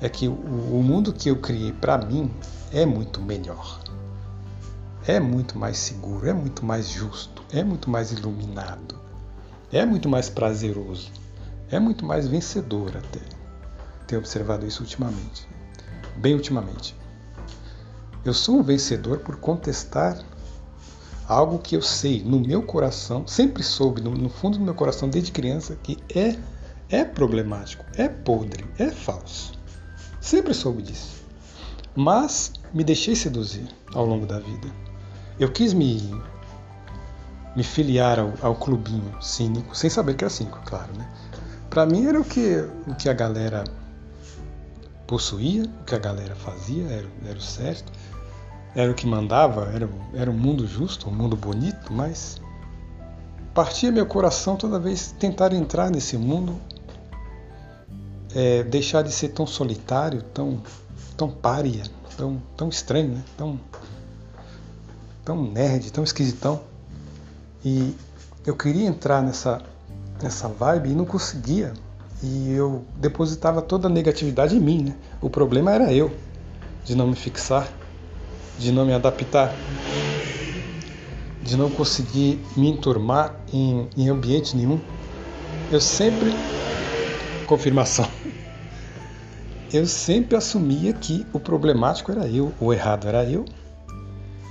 é 0.00 0.08
que 0.08 0.26
o, 0.28 0.32
o 0.32 0.82
mundo 0.82 1.12
que 1.12 1.28
eu 1.28 1.36
criei 1.36 1.72
para 1.72 1.98
mim 1.98 2.30
é 2.72 2.86
muito 2.86 3.20
melhor 3.20 3.87
é 5.08 5.18
muito 5.18 5.58
mais 5.58 5.78
seguro, 5.78 6.28
é 6.28 6.34
muito 6.34 6.66
mais 6.66 6.86
justo, 6.86 7.42
é 7.50 7.64
muito 7.64 7.88
mais 7.88 8.12
iluminado, 8.12 8.94
é 9.72 9.86
muito 9.86 10.06
mais 10.06 10.28
prazeroso, 10.28 11.10
é 11.70 11.80
muito 11.80 12.04
mais 12.04 12.28
vencedor 12.28 12.94
até. 12.94 13.20
Tenho 14.06 14.20
observado 14.20 14.66
isso 14.66 14.82
ultimamente, 14.82 15.48
bem 16.18 16.34
ultimamente. 16.34 16.94
Eu 18.22 18.34
sou 18.34 18.58
um 18.58 18.62
vencedor 18.62 19.20
por 19.20 19.36
contestar 19.36 20.22
algo 21.26 21.58
que 21.58 21.74
eu 21.74 21.80
sei 21.80 22.22
no 22.22 22.38
meu 22.38 22.62
coração, 22.62 23.26
sempre 23.26 23.62
soube 23.62 24.02
no, 24.02 24.10
no 24.10 24.28
fundo 24.28 24.58
do 24.58 24.64
meu 24.64 24.74
coração 24.74 25.08
desde 25.08 25.32
criança 25.32 25.74
que 25.82 25.96
é 26.14 26.38
é 26.90 27.02
problemático, 27.02 27.84
é 27.96 28.08
podre, 28.08 28.66
é 28.78 28.90
falso. 28.90 29.52
Sempre 30.20 30.52
soube 30.52 30.82
disso. 30.82 31.22
Mas 31.96 32.52
me 32.74 32.84
deixei 32.84 33.14
seduzir 33.16 33.68
ao 33.94 34.04
longo 34.04 34.26
da 34.26 34.38
vida. 34.38 34.87
Eu 35.38 35.50
quis 35.50 35.72
me, 35.72 36.20
me 37.54 37.62
filiar 37.62 38.18
ao, 38.18 38.32
ao 38.42 38.54
clubinho 38.54 39.22
cínico, 39.22 39.76
sem 39.76 39.88
saber 39.88 40.14
que 40.14 40.24
era 40.24 40.30
cínico, 40.30 40.60
claro, 40.64 40.92
né? 40.96 41.08
Para 41.70 41.86
mim 41.86 42.06
era 42.06 42.20
o 42.20 42.24
que, 42.24 42.64
o 42.86 42.94
que 42.94 43.08
a 43.08 43.12
galera 43.12 43.64
possuía, 45.06 45.64
o 45.64 45.84
que 45.84 45.94
a 45.94 45.98
galera 45.98 46.34
fazia, 46.34 46.84
era, 46.86 47.06
era 47.26 47.38
o 47.38 47.40
certo, 47.40 47.92
era 48.74 48.90
o 48.90 48.94
que 48.94 49.06
mandava, 49.06 49.70
era, 49.74 49.88
era 50.14 50.30
um 50.30 50.36
mundo 50.36 50.66
justo, 50.66 51.08
um 51.08 51.12
mundo 51.12 51.36
bonito, 51.36 51.92
mas 51.92 52.40
partia 53.54 53.90
meu 53.90 54.06
coração 54.06 54.56
toda 54.56 54.78
vez 54.78 55.12
tentar 55.18 55.52
entrar 55.52 55.90
nesse 55.90 56.16
mundo, 56.16 56.60
é, 58.34 58.62
deixar 58.62 59.02
de 59.02 59.10
ser 59.10 59.28
tão 59.30 59.46
solitário, 59.46 60.22
tão, 60.22 60.62
tão 61.16 61.30
pária, 61.30 61.82
tão, 62.16 62.40
tão 62.56 62.68
estranho, 62.68 63.08
né? 63.14 63.24
tão, 63.36 63.58
tão 65.28 65.44
nerd, 65.44 65.92
tão 65.92 66.02
esquisitão. 66.02 66.62
E 67.62 67.94
eu 68.46 68.56
queria 68.56 68.86
entrar 68.86 69.22
nessa, 69.22 69.60
nessa 70.22 70.48
vibe 70.48 70.88
e 70.88 70.94
não 70.94 71.04
conseguia. 71.04 71.74
E 72.22 72.50
eu 72.52 72.82
depositava 72.96 73.60
toda 73.60 73.88
a 73.88 73.90
negatividade 73.90 74.56
em 74.56 74.60
mim. 74.60 74.84
Né? 74.84 74.94
O 75.20 75.28
problema 75.28 75.70
era 75.70 75.92
eu, 75.92 76.10
de 76.82 76.96
não 76.96 77.06
me 77.06 77.14
fixar, 77.14 77.68
de 78.58 78.72
não 78.72 78.86
me 78.86 78.94
adaptar, 78.94 79.54
de 81.42 81.58
não 81.58 81.68
conseguir 81.70 82.42
me 82.56 82.70
enturmar 82.70 83.36
em, 83.52 83.86
em 83.98 84.08
ambiente 84.08 84.56
nenhum. 84.56 84.80
Eu 85.70 85.80
sempre. 85.80 86.34
Confirmação. 87.46 88.08
Eu 89.70 89.84
sempre 89.84 90.34
assumia 90.34 90.94
que 90.94 91.26
o 91.30 91.38
problemático 91.38 92.10
era 92.10 92.26
eu, 92.26 92.54
o 92.58 92.72
errado 92.72 93.06
era 93.06 93.22
eu, 93.24 93.44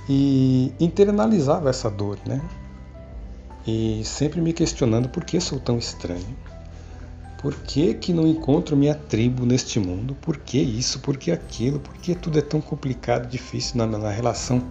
e 0.08 0.72
internalizava 0.80 1.68
essa 1.68 1.90
dor, 1.90 2.18
né? 2.26 2.40
E 3.66 4.02
sempre 4.04 4.40
me 4.40 4.52
questionando 4.52 5.08
por 5.08 5.24
que 5.24 5.38
sou 5.40 5.60
tão 5.60 5.76
estranho. 5.76 6.36
Por 7.42 7.54
que, 7.54 7.94
que 7.94 8.12
não 8.12 8.26
encontro 8.26 8.76
minha 8.76 8.94
tribo 8.94 9.46
neste 9.46 9.78
mundo? 9.78 10.14
Por 10.14 10.38
que 10.38 10.58
isso? 10.58 10.98
Por 11.00 11.16
que 11.16 11.30
aquilo? 11.30 11.78
Por 11.78 11.94
que 11.94 12.14
tudo 12.14 12.38
é 12.38 12.42
tão 12.42 12.60
complicado, 12.60 13.28
difícil 13.28 13.76
na, 13.76 13.86
na 13.86 14.10
relação 14.10 14.64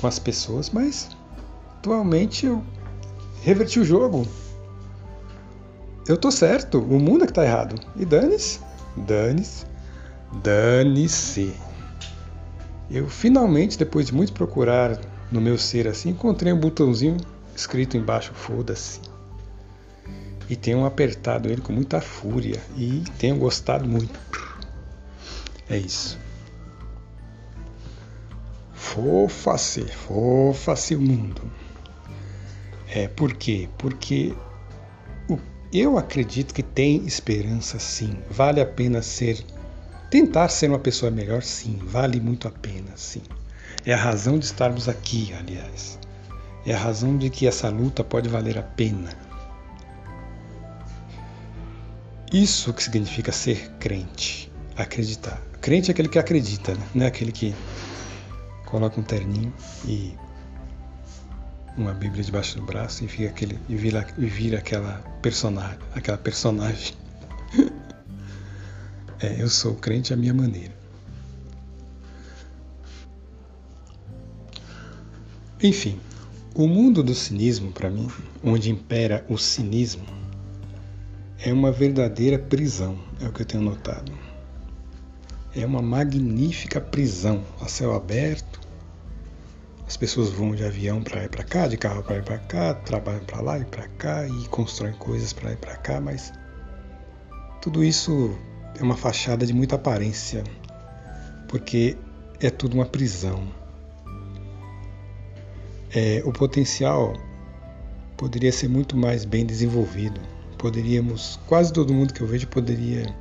com 0.00 0.06
as 0.06 0.18
pessoas? 0.18 0.70
Mas 0.70 1.08
atualmente 1.78 2.46
eu 2.46 2.62
reverti 3.42 3.80
o 3.80 3.84
jogo. 3.84 4.26
Eu 6.06 6.16
tô 6.16 6.30
certo, 6.30 6.78
o 6.78 7.00
mundo 7.00 7.24
é 7.24 7.26
que 7.26 7.32
tá 7.32 7.44
errado. 7.44 7.74
E 7.96 8.04
dane-se, 8.04 8.60
dane-se. 8.96 9.64
Dane-se. 10.42 11.65
Eu 12.90 13.08
finalmente, 13.08 13.76
depois 13.78 14.06
de 14.06 14.14
muito 14.14 14.32
procurar 14.32 14.98
no 15.30 15.40
meu 15.40 15.58
ser 15.58 15.88
assim, 15.88 16.10
encontrei 16.10 16.52
um 16.52 16.60
botãozinho 16.60 17.16
escrito 17.54 17.96
embaixo, 17.96 18.32
foda-se. 18.34 19.00
E 20.48 20.54
tenho 20.54 20.84
apertado 20.84 21.48
ele 21.48 21.60
com 21.60 21.72
muita 21.72 22.00
fúria 22.00 22.62
e 22.76 23.02
tenho 23.18 23.36
gostado 23.36 23.88
muito. 23.88 24.18
É 25.68 25.76
isso. 25.76 26.18
Fofa-se, 28.72 29.84
fofa-se 29.84 30.94
o 30.94 31.00
mundo. 31.00 31.42
É, 32.88 33.08
por 33.08 33.34
quê? 33.34 33.68
Porque 33.76 34.32
eu 35.72 35.98
acredito 35.98 36.54
que 36.54 36.62
tem 36.62 37.04
esperança 37.04 37.78
sim. 37.78 38.16
Vale 38.30 38.60
a 38.60 38.66
pena 38.66 39.02
ser. 39.02 39.44
Tentar 40.10 40.48
ser 40.48 40.70
uma 40.70 40.78
pessoa 40.78 41.10
melhor, 41.10 41.42
sim. 41.42 41.78
Vale 41.82 42.20
muito 42.20 42.46
a 42.46 42.50
pena, 42.50 42.92
sim. 42.96 43.22
É 43.84 43.92
a 43.92 43.96
razão 43.96 44.38
de 44.38 44.44
estarmos 44.44 44.88
aqui, 44.88 45.32
aliás. 45.38 45.98
É 46.64 46.74
a 46.74 46.78
razão 46.78 47.16
de 47.16 47.30
que 47.30 47.46
essa 47.46 47.68
luta 47.68 48.02
pode 48.02 48.28
valer 48.28 48.58
a 48.58 48.62
pena. 48.62 49.10
Isso 52.32 52.72
que 52.72 52.82
significa 52.82 53.30
ser 53.30 53.70
crente, 53.78 54.50
acreditar. 54.76 55.40
Crente 55.60 55.90
é 55.90 55.92
aquele 55.92 56.08
que 56.08 56.18
acredita, 56.18 56.74
né? 56.74 56.86
não 56.94 57.04
é 57.04 57.08
aquele 57.08 57.30
que 57.30 57.54
coloca 58.64 59.00
um 59.00 59.04
terninho 59.04 59.54
e 59.84 60.12
uma 61.76 61.92
Bíblia 61.92 62.24
debaixo 62.24 62.56
do 62.56 62.64
braço 62.64 63.04
e 63.04 63.08
fica 63.08 63.28
aquele 63.28 63.58
e 63.68 63.76
vira, 63.76 64.06
e 64.18 64.26
vira 64.26 64.58
aquela 64.58 64.94
personagem, 65.22 65.78
aquela 65.94 66.18
personagem. 66.18 66.94
É, 69.20 69.40
eu 69.40 69.48
sou 69.48 69.74
crente 69.74 70.12
à 70.12 70.16
minha 70.16 70.34
maneira. 70.34 70.74
Enfim, 75.62 75.98
o 76.54 76.66
mundo 76.66 77.02
do 77.02 77.14
cinismo, 77.14 77.72
para 77.72 77.90
mim, 77.90 78.08
onde 78.44 78.70
impera 78.70 79.24
o 79.28 79.38
cinismo, 79.38 80.04
é 81.38 81.52
uma 81.52 81.72
verdadeira 81.72 82.38
prisão, 82.38 82.98
é 83.20 83.26
o 83.26 83.32
que 83.32 83.42
eu 83.42 83.46
tenho 83.46 83.62
notado. 83.62 84.12
É 85.54 85.64
uma 85.64 85.80
magnífica 85.80 86.80
prisão 86.80 87.42
a 87.60 87.68
céu 87.68 87.94
aberto. 87.94 88.60
As 89.86 89.96
pessoas 89.96 90.30
vão 90.30 90.54
de 90.54 90.64
avião 90.64 91.02
para 91.02 91.24
ir 91.24 91.30
para 91.30 91.44
cá, 91.44 91.66
de 91.68 91.76
carro 91.78 92.02
para 92.02 92.16
ir 92.16 92.24
para 92.24 92.38
cá, 92.38 92.74
trabalham 92.74 93.24
para 93.24 93.40
lá 93.40 93.58
e 93.58 93.64
para 93.64 93.88
cá 93.88 94.26
e 94.26 94.48
constroem 94.48 94.92
coisas 94.94 95.32
para 95.32 95.52
ir 95.52 95.56
para 95.56 95.76
cá, 95.76 96.00
mas 96.00 96.32
tudo 97.62 97.82
isso 97.82 98.36
é 98.78 98.82
uma 98.82 98.96
fachada 98.96 99.46
de 99.46 99.52
muita 99.52 99.76
aparência, 99.76 100.44
porque 101.48 101.96
é 102.40 102.50
tudo 102.50 102.74
uma 102.74 102.86
prisão 102.86 103.46
é, 105.96 106.22
o 106.26 106.32
potencial 106.32 107.14
poderia 108.18 108.52
ser 108.52 108.68
muito 108.68 108.96
mais 108.96 109.24
bem 109.24 109.46
desenvolvido. 109.46 110.20
Poderíamos, 110.58 111.40
quase 111.46 111.72
todo 111.72 111.92
mundo 111.92 112.12
que 112.12 112.20
eu 112.20 112.26
vejo 112.26 112.46
poderia 112.48 113.14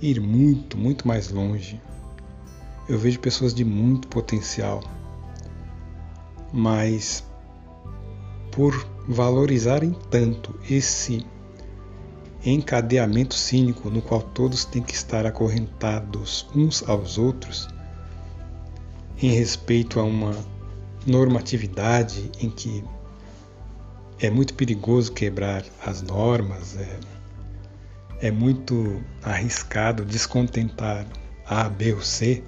ir 0.00 0.18
muito, 0.20 0.78
muito 0.78 1.06
mais 1.06 1.30
longe. 1.30 1.78
Eu 2.88 2.98
vejo 2.98 3.20
pessoas 3.20 3.52
de 3.52 3.62
muito 3.62 4.08
potencial, 4.08 4.82
mas 6.50 7.22
por 8.50 8.72
valorizarem 9.06 9.94
tanto 10.10 10.58
esse 10.70 11.26
encadeamento 12.52 13.34
cínico 13.34 13.90
no 13.90 14.00
qual 14.00 14.22
todos 14.22 14.64
têm 14.64 14.82
que 14.82 14.94
estar 14.94 15.26
acorrentados 15.26 16.46
uns 16.54 16.88
aos 16.88 17.18
outros, 17.18 17.68
em 19.20 19.30
respeito 19.30 19.98
a 19.98 20.04
uma 20.04 20.32
normatividade 21.06 22.30
em 22.40 22.50
que 22.50 22.84
é 24.20 24.30
muito 24.30 24.54
perigoso 24.54 25.12
quebrar 25.12 25.64
as 25.84 26.02
normas, 26.02 26.76
é, 26.76 27.00
é 28.28 28.30
muito 28.30 29.02
arriscado 29.22 30.04
descontentar 30.04 31.06
A, 31.44 31.68
B 31.68 31.94
ou 31.94 32.02
C. 32.02 32.42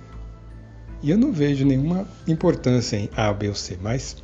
E 1.02 1.10
eu 1.10 1.18
não 1.18 1.32
vejo 1.32 1.64
nenhuma 1.64 2.08
importância 2.26 2.96
em 2.96 3.10
A, 3.16 3.32
B 3.32 3.48
ou 3.48 3.54
C, 3.54 3.78
mas 3.80 4.16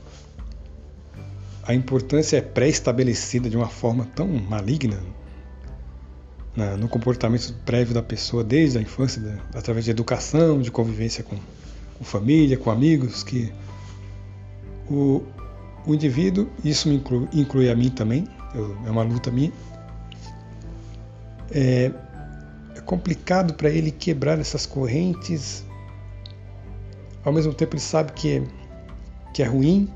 a 1.64 1.74
importância 1.74 2.36
é 2.36 2.40
pré-estabelecida 2.40 3.48
de 3.48 3.56
uma 3.56 3.68
forma 3.68 4.04
tão 4.14 4.26
maligna 4.26 5.00
na, 6.56 6.76
no 6.76 6.88
comportamento 6.88 7.52
prévio 7.64 7.94
da 7.94 8.02
pessoa 8.02 8.44
desde 8.44 8.78
a 8.78 8.80
infância, 8.80 9.20
né, 9.20 9.38
através 9.54 9.84
de 9.84 9.90
educação, 9.90 10.60
de 10.60 10.70
convivência 10.70 11.24
com, 11.24 11.36
com 11.98 12.04
família, 12.04 12.56
com 12.56 12.70
amigos, 12.70 13.22
que 13.22 13.52
o, 14.88 15.22
o 15.86 15.94
indivíduo, 15.94 16.48
isso 16.64 16.88
inclui, 16.88 17.28
inclui 17.32 17.70
a 17.70 17.74
mim 17.74 17.90
também, 17.90 18.26
eu, 18.54 18.76
é 18.86 18.90
uma 18.90 19.02
luta 19.02 19.30
minha, 19.30 19.52
é, 21.50 21.90
é 22.76 22.80
complicado 22.80 23.54
para 23.54 23.68
ele 23.68 23.90
quebrar 23.90 24.38
essas 24.38 24.66
correntes. 24.66 25.64
Ao 27.24 27.32
mesmo 27.32 27.54
tempo 27.54 27.74
ele 27.74 27.82
sabe 27.82 28.12
que 28.12 28.38
é, 28.38 28.42
que 29.32 29.42
é 29.42 29.46
ruim, 29.46 29.88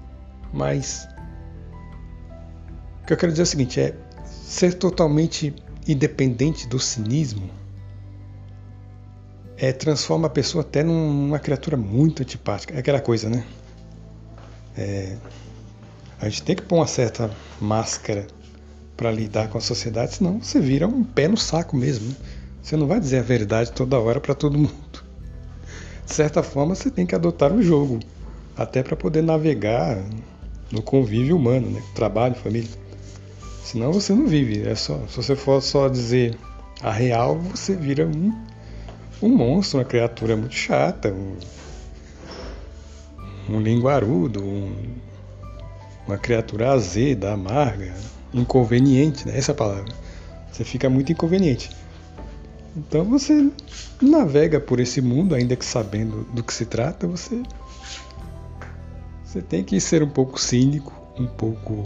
mas 0.53 1.07
o 3.03 3.07
que 3.07 3.12
eu 3.12 3.16
quero 3.16 3.33
dizer 3.33 3.42
é 3.42 3.44
o 3.44 3.47
seguinte, 3.47 3.81
é 3.81 3.94
ser 4.25 4.75
totalmente 4.75 5.55
independente 5.88 6.68
do 6.68 6.79
cinismo 6.79 7.51
é, 9.57 9.72
transforma 9.72 10.29
a 10.29 10.31
pessoa 10.31 10.62
até 10.62 10.85
numa 10.85 11.38
criatura 11.38 11.77
muito 11.77 12.22
antipática. 12.22 12.74
É 12.74 12.79
aquela 12.79 13.01
coisa, 13.01 13.29
né? 13.29 13.44
É, 14.77 15.16
a 16.20 16.29
gente 16.29 16.42
tem 16.42 16.55
que 16.55 16.62
pôr 16.62 16.77
uma 16.77 16.87
certa 16.87 17.31
máscara 17.61 18.27
para 18.96 19.11
lidar 19.11 19.48
com 19.48 19.59
a 19.59 19.61
sociedade, 19.61 20.14
senão 20.14 20.40
você 20.40 20.61
vira 20.61 20.87
um 20.87 21.03
pé 21.03 21.27
no 21.27 21.37
saco 21.37 21.77
mesmo. 21.77 22.09
Né? 22.09 22.16
Você 22.62 22.77
não 22.77 22.87
vai 22.87 23.01
dizer 23.01 23.18
a 23.18 23.22
verdade 23.22 23.72
toda 23.72 23.98
hora 23.98 24.20
para 24.20 24.35
todo 24.35 24.59
mundo. 24.59 25.05
De 26.07 26.12
certa 26.12 26.42
forma, 26.42 26.74
você 26.74 26.90
tem 26.90 27.05
que 27.05 27.14
adotar 27.14 27.53
o 27.53 27.62
jogo, 27.62 28.01
até 28.57 28.83
para 28.83 28.96
poder 28.96 29.22
navegar 29.22 30.03
no 30.70 30.83
convívio 30.83 31.37
humano, 31.37 31.70
né? 31.70 31.83
trabalho, 31.94 32.35
família. 32.35 32.70
Senão 33.68 33.92
você 33.92 34.14
não 34.14 34.26
vive. 34.26 34.66
É 34.66 34.74
só, 34.74 34.98
se 35.07 35.16
você 35.16 35.37
for 35.37 35.61
só 35.61 35.88
dizer 35.88 36.38
a 36.81 36.90
real, 36.90 37.38
você 37.38 37.76
vira 37.76 38.07
um, 38.07 38.33
um 39.20 39.28
monstro, 39.28 39.78
uma 39.78 39.85
criatura 39.85 40.35
muito 40.35 40.54
chata, 40.54 41.12
um, 41.12 41.37
um 43.46 43.61
linguarudo, 43.61 44.42
um, 44.42 44.74
uma 46.07 46.16
criatura 46.16 46.72
azeda, 46.72 47.35
amarga, 47.35 47.94
inconveniente, 48.33 49.28
né? 49.28 49.37
essa 49.37 49.50
é 49.50 49.54
a 49.54 49.57
palavra. 49.57 49.92
Você 50.50 50.64
fica 50.64 50.88
muito 50.88 51.12
inconveniente. 51.12 51.68
Então 52.74 53.04
você 53.04 53.50
navega 54.00 54.59
por 54.59 54.81
esse 54.81 55.02
mundo, 55.02 55.35
ainda 55.35 55.54
que 55.54 55.64
sabendo 55.64 56.26
do 56.33 56.42
que 56.42 56.54
se 56.54 56.64
trata, 56.64 57.07
você 57.07 57.42
você 59.22 59.42
tem 59.42 59.62
que 59.62 59.78
ser 59.78 60.02
um 60.02 60.09
pouco 60.09 60.40
cínico, 60.40 60.90
um 61.18 61.26
pouco 61.26 61.83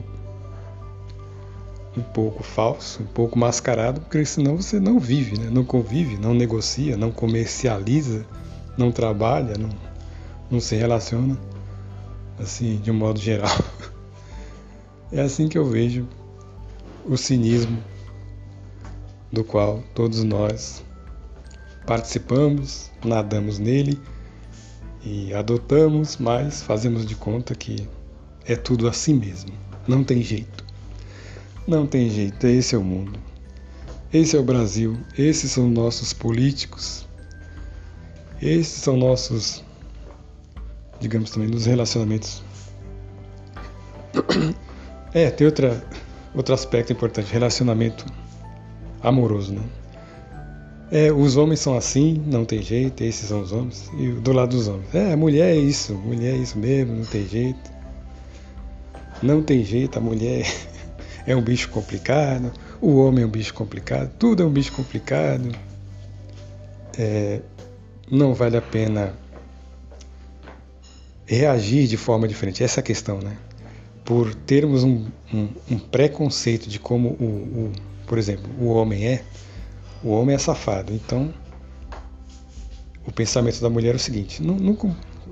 um 1.96 2.02
pouco 2.02 2.42
falso, 2.42 3.02
um 3.02 3.06
pouco 3.06 3.38
mascarado, 3.38 4.00
porque 4.00 4.24
senão 4.24 4.56
você 4.56 4.80
não 4.80 4.98
vive, 4.98 5.38
né? 5.38 5.50
não 5.50 5.64
convive, 5.64 6.16
não 6.16 6.32
negocia, 6.34 6.96
não 6.96 7.10
comercializa, 7.10 8.24
não 8.76 8.90
trabalha, 8.90 9.58
não, 9.58 9.68
não 10.50 10.60
se 10.60 10.74
relaciona 10.74 11.38
assim, 12.38 12.76
de 12.78 12.90
um 12.90 12.94
modo 12.94 13.20
geral. 13.20 13.50
É 15.14 15.20
assim 15.20 15.46
que 15.46 15.58
eu 15.58 15.66
vejo 15.66 16.08
o 17.04 17.18
cinismo 17.18 17.76
do 19.30 19.44
qual 19.44 19.82
todos 19.94 20.24
nós 20.24 20.82
participamos, 21.86 22.90
nadamos 23.04 23.58
nele 23.58 24.00
e 25.04 25.34
adotamos, 25.34 26.16
mas 26.16 26.62
fazemos 26.62 27.04
de 27.04 27.14
conta 27.14 27.54
que 27.54 27.86
é 28.46 28.56
tudo 28.56 28.88
assim 28.88 29.12
mesmo. 29.12 29.52
Não 29.86 30.02
tem 30.02 30.22
jeito. 30.22 30.61
Não 31.66 31.86
tem 31.86 32.10
jeito, 32.10 32.46
esse 32.46 32.74
é 32.74 32.78
o 32.78 32.84
mundo. 32.84 33.18
Esse 34.12 34.36
é 34.36 34.38
o 34.38 34.42
Brasil, 34.42 34.98
esses 35.16 35.50
são 35.50 35.68
nossos 35.70 36.12
políticos, 36.12 37.06
esses 38.40 38.82
são 38.82 38.96
nossos 38.96 39.64
digamos 41.02 41.30
também, 41.30 41.48
nos 41.48 41.66
relacionamentos. 41.66 42.42
É, 45.14 45.30
tem 45.30 45.46
outra, 45.46 45.84
outro 46.34 46.54
aspecto 46.54 46.90
importante, 46.90 47.30
relacionamento 47.30 48.06
amoroso, 49.02 49.52
né? 49.52 49.60
É, 50.90 51.12
os 51.12 51.36
homens 51.36 51.60
são 51.60 51.76
assim, 51.76 52.14
não 52.26 52.46
tem 52.46 52.62
jeito, 52.62 53.04
esses 53.04 53.28
são 53.28 53.42
os 53.42 53.52
homens. 53.52 53.90
E 53.98 54.08
do 54.08 54.32
lado 54.32 54.56
dos 54.56 54.68
homens, 54.68 54.94
é, 54.94 55.12
a 55.12 55.16
mulher 55.18 55.54
é 55.54 55.56
isso, 55.58 55.92
mulher 55.92 56.32
é 56.32 56.38
isso 56.38 56.58
mesmo, 56.58 56.96
não 56.96 57.04
tem 57.04 57.28
jeito. 57.28 57.70
Não 59.22 59.42
tem 59.42 59.62
jeito, 59.62 59.98
a 59.98 60.00
mulher 60.00 60.46
é 61.26 61.36
um 61.36 61.42
bicho 61.42 61.68
complicado, 61.70 62.52
o 62.80 62.96
homem 62.96 63.24
é 63.24 63.26
um 63.26 63.30
bicho 63.30 63.54
complicado, 63.54 64.10
tudo 64.18 64.42
é 64.42 64.46
um 64.46 64.50
bicho 64.50 64.72
complicado. 64.72 65.50
é, 66.98 67.40
não 68.10 68.34
vale 68.34 68.56
a 68.56 68.62
pena 68.62 69.14
reagir 71.26 71.86
de 71.86 71.96
forma 71.96 72.28
diferente. 72.28 72.62
Essa 72.62 72.80
é 72.80 72.82
a 72.82 72.84
questão, 72.84 73.18
né? 73.18 73.36
Por 74.04 74.34
termos 74.34 74.84
um, 74.84 75.06
um, 75.32 75.48
um 75.70 75.78
preconceito 75.78 76.68
de 76.68 76.78
como 76.78 77.10
o, 77.10 77.24
o, 77.24 77.72
por 78.06 78.18
exemplo, 78.18 78.50
o 78.60 78.66
homem 78.66 79.06
é, 79.06 79.22
o 80.02 80.10
homem 80.10 80.34
é 80.34 80.38
safado. 80.38 80.92
Então, 80.92 81.32
o 83.06 83.12
pensamento 83.12 83.60
da 83.60 83.70
mulher 83.70 83.92
é 83.92 83.96
o 83.96 84.00
seguinte: 84.00 84.42
não, 84.42 84.56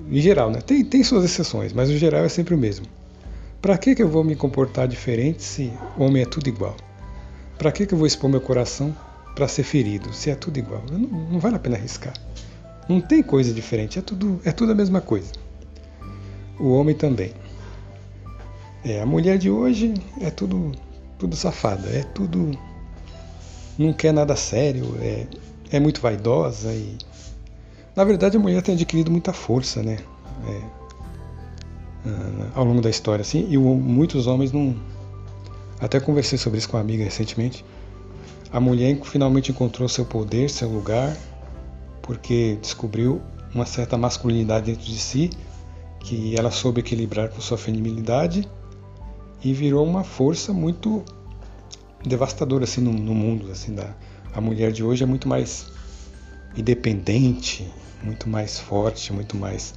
em 0.09 0.21
geral, 0.21 0.49
né? 0.49 0.61
Tem, 0.61 0.83
tem 0.83 1.03
suas 1.03 1.23
exceções, 1.23 1.73
mas 1.73 1.89
o 1.89 1.97
geral 1.97 2.23
é 2.23 2.29
sempre 2.29 2.55
o 2.55 2.57
mesmo. 2.57 2.85
Para 3.61 3.77
que, 3.77 3.93
que 3.93 4.01
eu 4.01 4.09
vou 4.09 4.23
me 4.23 4.35
comportar 4.35 4.87
diferente 4.87 5.43
se 5.43 5.71
homem 5.95 6.23
é 6.23 6.25
tudo 6.25 6.47
igual? 6.47 6.75
Para 7.59 7.71
que, 7.71 7.85
que 7.85 7.93
eu 7.93 7.97
vou 7.97 8.07
expor 8.07 8.27
meu 8.27 8.41
coração 8.41 8.95
para 9.35 9.47
ser 9.47 9.61
ferido 9.61 10.11
se 10.11 10.31
é 10.31 10.35
tudo 10.35 10.57
igual? 10.57 10.83
Não, 10.91 10.97
não 10.97 11.39
vale 11.39 11.57
a 11.57 11.59
pena 11.59 11.77
arriscar. 11.77 12.13
Não 12.89 12.99
tem 12.99 13.21
coisa 13.21 13.53
diferente, 13.53 13.99
é 13.99 14.01
tudo, 14.01 14.41
é 14.43 14.51
tudo 14.51 14.71
a 14.71 14.75
mesma 14.75 14.99
coisa. 14.99 15.31
O 16.59 16.71
homem 16.71 16.95
também. 16.95 17.33
É, 18.83 18.99
a 18.99 19.05
mulher 19.05 19.37
de 19.37 19.51
hoje 19.51 19.93
é 20.19 20.31
tudo, 20.31 20.71
tudo 21.19 21.35
safada, 21.35 21.87
é 21.89 22.01
tudo. 22.01 22.57
não 23.77 23.93
quer 23.93 24.11
nada 24.11 24.35
sério, 24.35 24.97
é, 24.99 25.27
é 25.71 25.79
muito 25.79 26.01
vaidosa 26.01 26.73
e. 26.73 26.97
Na 27.95 28.03
verdade, 28.03 28.37
a 28.37 28.39
mulher 28.39 28.63
tem 28.63 28.73
adquirido 28.73 29.11
muita 29.11 29.33
força, 29.33 29.83
né? 29.83 29.99
É, 30.47 30.80
ao 32.55 32.65
longo 32.65 32.81
da 32.81 32.89
história, 32.89 33.21
assim, 33.21 33.47
e 33.49 33.57
muitos 33.57 34.27
homens 34.27 34.51
não. 34.51 34.75
Até 35.79 35.99
conversei 35.99 36.37
sobre 36.37 36.59
isso 36.59 36.69
com 36.69 36.77
uma 36.77 36.81
amiga 36.81 37.03
recentemente. 37.03 37.65
A 38.51 38.59
mulher 38.59 38.99
finalmente 39.03 39.51
encontrou 39.51 39.87
seu 39.87 40.05
poder, 40.05 40.49
seu 40.49 40.69
lugar, 40.69 41.15
porque 42.01 42.57
descobriu 42.61 43.21
uma 43.53 43.65
certa 43.65 43.97
masculinidade 43.97 44.67
dentro 44.67 44.85
de 44.85 44.97
si, 44.97 45.29
que 45.99 46.37
ela 46.37 46.51
soube 46.51 46.81
equilibrar 46.81 47.29
com 47.29 47.39
sua 47.41 47.57
feminilidade 47.57 48.47
e 49.43 49.53
virou 49.53 49.85
uma 49.85 50.03
força 50.03 50.53
muito 50.53 51.03
devastadora 52.05 52.63
assim 52.63 52.81
no, 52.81 52.91
no 52.91 53.13
mundo, 53.13 53.51
assim 53.51 53.73
da 53.73 53.95
a 54.33 54.39
mulher 54.39 54.71
de 54.71 54.83
hoje 54.83 55.03
é 55.03 55.05
muito 55.05 55.27
mais 55.27 55.67
independente, 56.55 57.69
muito 58.01 58.29
mais 58.29 58.59
forte, 58.59 59.11
muito 59.11 59.35
mais 59.35 59.73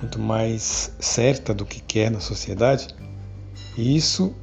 muito 0.00 0.18
mais 0.18 0.92
certa 0.98 1.52
do 1.52 1.64
que 1.64 1.80
quer 1.80 2.10
na 2.10 2.20
sociedade. 2.20 2.88
E 3.76 3.96
isso 3.96 4.34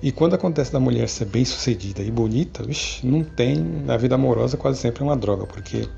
e 0.00 0.12
quando 0.12 0.34
acontece 0.34 0.72
da 0.72 0.78
mulher 0.78 1.08
ser 1.08 1.24
bem 1.24 1.44
sucedida 1.44 2.02
e 2.02 2.10
bonita, 2.10 2.62
vixi, 2.62 3.04
não 3.04 3.24
tem. 3.24 3.56
Na 3.56 3.96
vida 3.96 4.14
amorosa 4.14 4.56
quase 4.56 4.78
sempre 4.78 5.02
é 5.02 5.04
uma 5.04 5.16
droga, 5.16 5.44
porque 5.44 5.88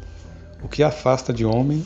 o 0.62 0.68
que 0.68 0.82
afasta 0.82 1.32
de 1.32 1.44
homem 1.44 1.84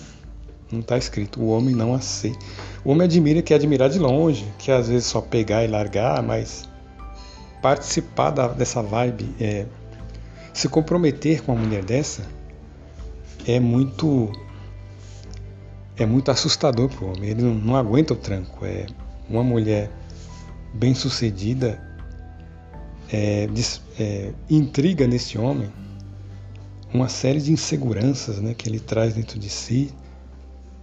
não 0.70 0.80
está 0.80 0.96
escrito. 0.96 1.40
O 1.40 1.48
homem 1.48 1.74
não 1.74 1.92
aceita. 1.92 2.38
O 2.84 2.90
homem 2.90 3.04
admira 3.04 3.42
que 3.42 3.52
admirar 3.52 3.90
de 3.90 3.98
longe, 3.98 4.46
que 4.58 4.70
às 4.70 4.88
vezes 4.88 5.06
só 5.06 5.20
pegar 5.20 5.64
e 5.64 5.66
largar, 5.66 6.22
mas 6.22 6.68
participar 7.60 8.30
da, 8.30 8.46
dessa 8.46 8.80
vibe, 8.80 9.34
é, 9.40 9.66
se 10.52 10.68
comprometer 10.68 11.42
com 11.42 11.52
uma 11.52 11.64
mulher 11.64 11.84
dessa, 11.84 12.22
é 13.44 13.58
muito 13.58 14.30
é 15.96 16.06
muito 16.06 16.30
assustador 16.30 16.88
para 16.88 17.04
o 17.04 17.12
homem. 17.12 17.30
Ele 17.30 17.42
não, 17.42 17.54
não, 17.54 17.76
aguenta 17.76 18.14
o 18.14 18.16
tranco. 18.16 18.64
É 18.64 18.86
uma 19.28 19.44
mulher 19.44 19.90
bem 20.74 20.94
sucedida 20.94 21.80
é, 23.12 23.48
é, 23.98 24.32
intriga 24.50 25.06
nesse 25.06 25.38
homem 25.38 25.70
uma 26.92 27.08
série 27.08 27.40
de 27.40 27.52
inseguranças 27.52 28.40
né, 28.40 28.54
que 28.54 28.68
ele 28.68 28.78
traz 28.78 29.14
dentro 29.14 29.38
de 29.38 29.48
si 29.48 29.90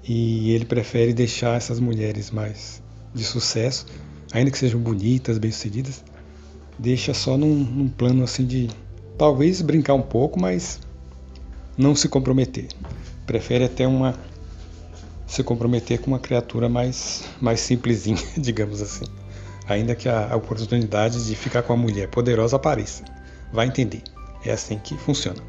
e 0.04 0.52
ele 0.52 0.66
prefere 0.66 1.14
deixar 1.14 1.56
essas 1.56 1.80
mulheres 1.80 2.32
mais 2.32 2.82
de 3.14 3.24
sucesso, 3.24 3.86
ainda 4.32 4.52
que 4.52 4.58
sejam 4.58 4.80
bonitas, 4.80 5.38
bem-sucedidas, 5.38 6.04
deixa 6.78 7.14
só 7.14 7.38
num, 7.38 7.56
num 7.56 7.88
plano 7.88 8.24
assim 8.24 8.46
de 8.46 8.70
talvez 9.18 9.62
brincar 9.62 9.94
um 9.94 10.02
pouco, 10.02 10.40
mas 10.40 10.80
não 11.78 11.96
se 11.96 12.10
comprometer. 12.10 12.68
Prefere 13.26 13.64
até 13.64 13.88
uma 13.88 14.16
se 15.32 15.44
comprometer 15.44 16.00
com 16.00 16.12
uma 16.12 16.20
criatura 16.20 16.70
mais 16.70 17.24
mais 17.42 17.60
simplesinha, 17.60 18.22
digamos 18.38 18.82
assim 18.82 19.06
ainda 19.68 19.96
que 19.96 20.10
a, 20.10 20.36
oportunidade 20.36 21.26
de 21.26 21.36
ficar 21.36 21.64
com 21.64 21.74
a 21.74 21.78
mulher 21.78 22.08
poderosa 22.10 22.56
apareça. 22.56 23.04
Vai 23.52 23.68
entender. 23.68 24.04
É 24.46 24.52
assim 24.52 24.78
que 24.80 24.98
funciona. 24.98 25.42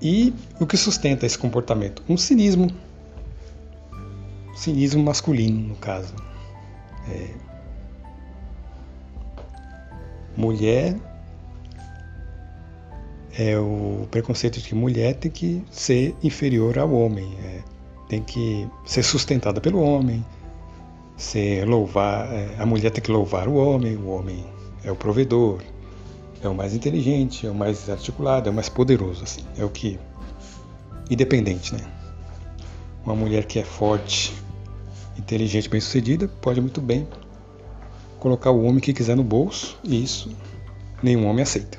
E 0.00 0.34
o 0.60 0.66
que 0.66 0.76
sustenta 0.76 1.26
esse 1.26 1.38
comportamento? 1.38 2.02
Um 2.08 2.16
cinismo. 2.16 2.70
Cinismo 4.56 5.02
masculino, 5.02 5.68
no 5.68 5.76
caso. 5.76 6.14
É... 7.08 7.30
Mulher 10.36 10.96
é 13.38 13.58
o 13.58 14.06
preconceito 14.10 14.60
de 14.60 14.68
que 14.68 14.74
mulher 14.74 15.14
tem 15.14 15.30
que 15.30 15.64
ser 15.70 16.14
inferior 16.22 16.78
ao 16.78 16.92
homem, 16.92 17.34
é, 17.42 17.60
tem 18.12 18.22
que 18.22 18.68
ser 18.84 19.02
sustentada 19.02 19.58
pelo 19.58 19.80
homem, 19.80 20.22
ser 21.16 21.66
louvar, 21.66 22.30
é, 22.30 22.56
a 22.58 22.66
mulher 22.66 22.90
tem 22.90 23.02
que 23.02 23.10
louvar 23.10 23.48
o 23.48 23.54
homem, 23.54 23.96
o 23.96 24.08
homem 24.08 24.44
é 24.84 24.92
o 24.92 24.94
provedor, 24.94 25.62
é 26.42 26.46
o 26.46 26.54
mais 26.54 26.74
inteligente, 26.74 27.46
é 27.46 27.50
o 27.50 27.54
mais 27.54 27.88
articulado, 27.88 28.50
é 28.50 28.52
o 28.52 28.54
mais 28.54 28.68
poderoso, 28.68 29.24
assim, 29.24 29.40
é 29.56 29.64
o 29.64 29.70
que 29.70 29.98
independente, 31.10 31.74
né? 31.74 31.80
Uma 33.02 33.16
mulher 33.16 33.46
que 33.46 33.58
é 33.58 33.64
forte, 33.64 34.34
inteligente, 35.16 35.70
bem-sucedida, 35.70 36.28
pode 36.28 36.60
muito 36.60 36.82
bem 36.82 37.08
colocar 38.20 38.50
o 38.50 38.62
homem 38.62 38.80
que 38.80 38.92
quiser 38.92 39.16
no 39.16 39.24
bolso, 39.24 39.78
e 39.82 40.04
isso 40.04 40.30
nenhum 41.02 41.26
homem 41.28 41.44
aceita. 41.44 41.78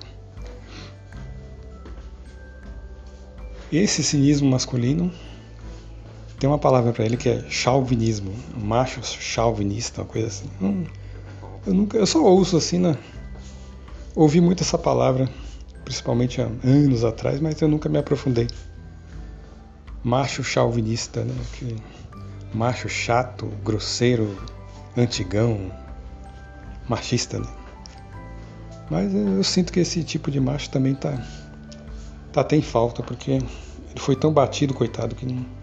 Esse 3.72 4.04
cinismo 4.04 4.50
masculino 4.50 5.12
tem 6.43 6.49
uma 6.49 6.60
palavra 6.60 6.91
para 6.91 7.06
ele 7.06 7.15
que 7.15 7.29
é 7.29 7.41
chauvinismo, 7.47 8.34
macho 8.53 8.99
chauvinista, 9.01 10.01
uma 10.01 10.08
coisa 10.08 10.27
assim. 10.27 10.49
Hum, 10.62 10.84
eu 11.65 11.73
nunca, 11.73 11.97
eu 11.97 12.06
só 12.06 12.21
ouço 12.21 12.58
assim, 12.58 12.79
né? 12.79 12.97
Ouvi 14.13 14.41
muito 14.41 14.62
essa 14.62 14.77
palavra, 14.77 15.29
principalmente 15.86 16.41
há 16.41 16.49
anos 16.62 17.06
atrás, 17.06 17.39
mas 17.39 17.62
eu 17.62 17.69
nunca 17.69 17.88
me 17.88 17.97
aprofundei. 17.97 18.49
Macho 20.03 20.43
chauvinista, 20.43 21.23
né? 21.23 21.34
Que, 21.53 21.77
macho 22.53 22.89
chato, 22.89 23.45
grosseiro, 23.63 24.38
antigão, 24.97 25.71
machista, 26.89 27.39
né? 27.39 27.47
Mas 28.91 29.15
eu, 29.15 29.41
sinto 29.45 29.71
que 29.71 29.79
esse 29.79 30.03
tipo 30.03 30.29
de 30.29 30.41
macho 30.41 30.69
também 30.69 30.93
tá, 30.93 31.25
tá 32.34 32.53
em 32.53 32.62
falta, 32.62 33.01
porque 33.01 33.32
ele 33.32 33.49
foi 33.95 34.17
tão 34.17 34.34
batido, 34.34 34.73
coitado, 34.73 35.15
que 35.15 35.25
não 35.25 35.62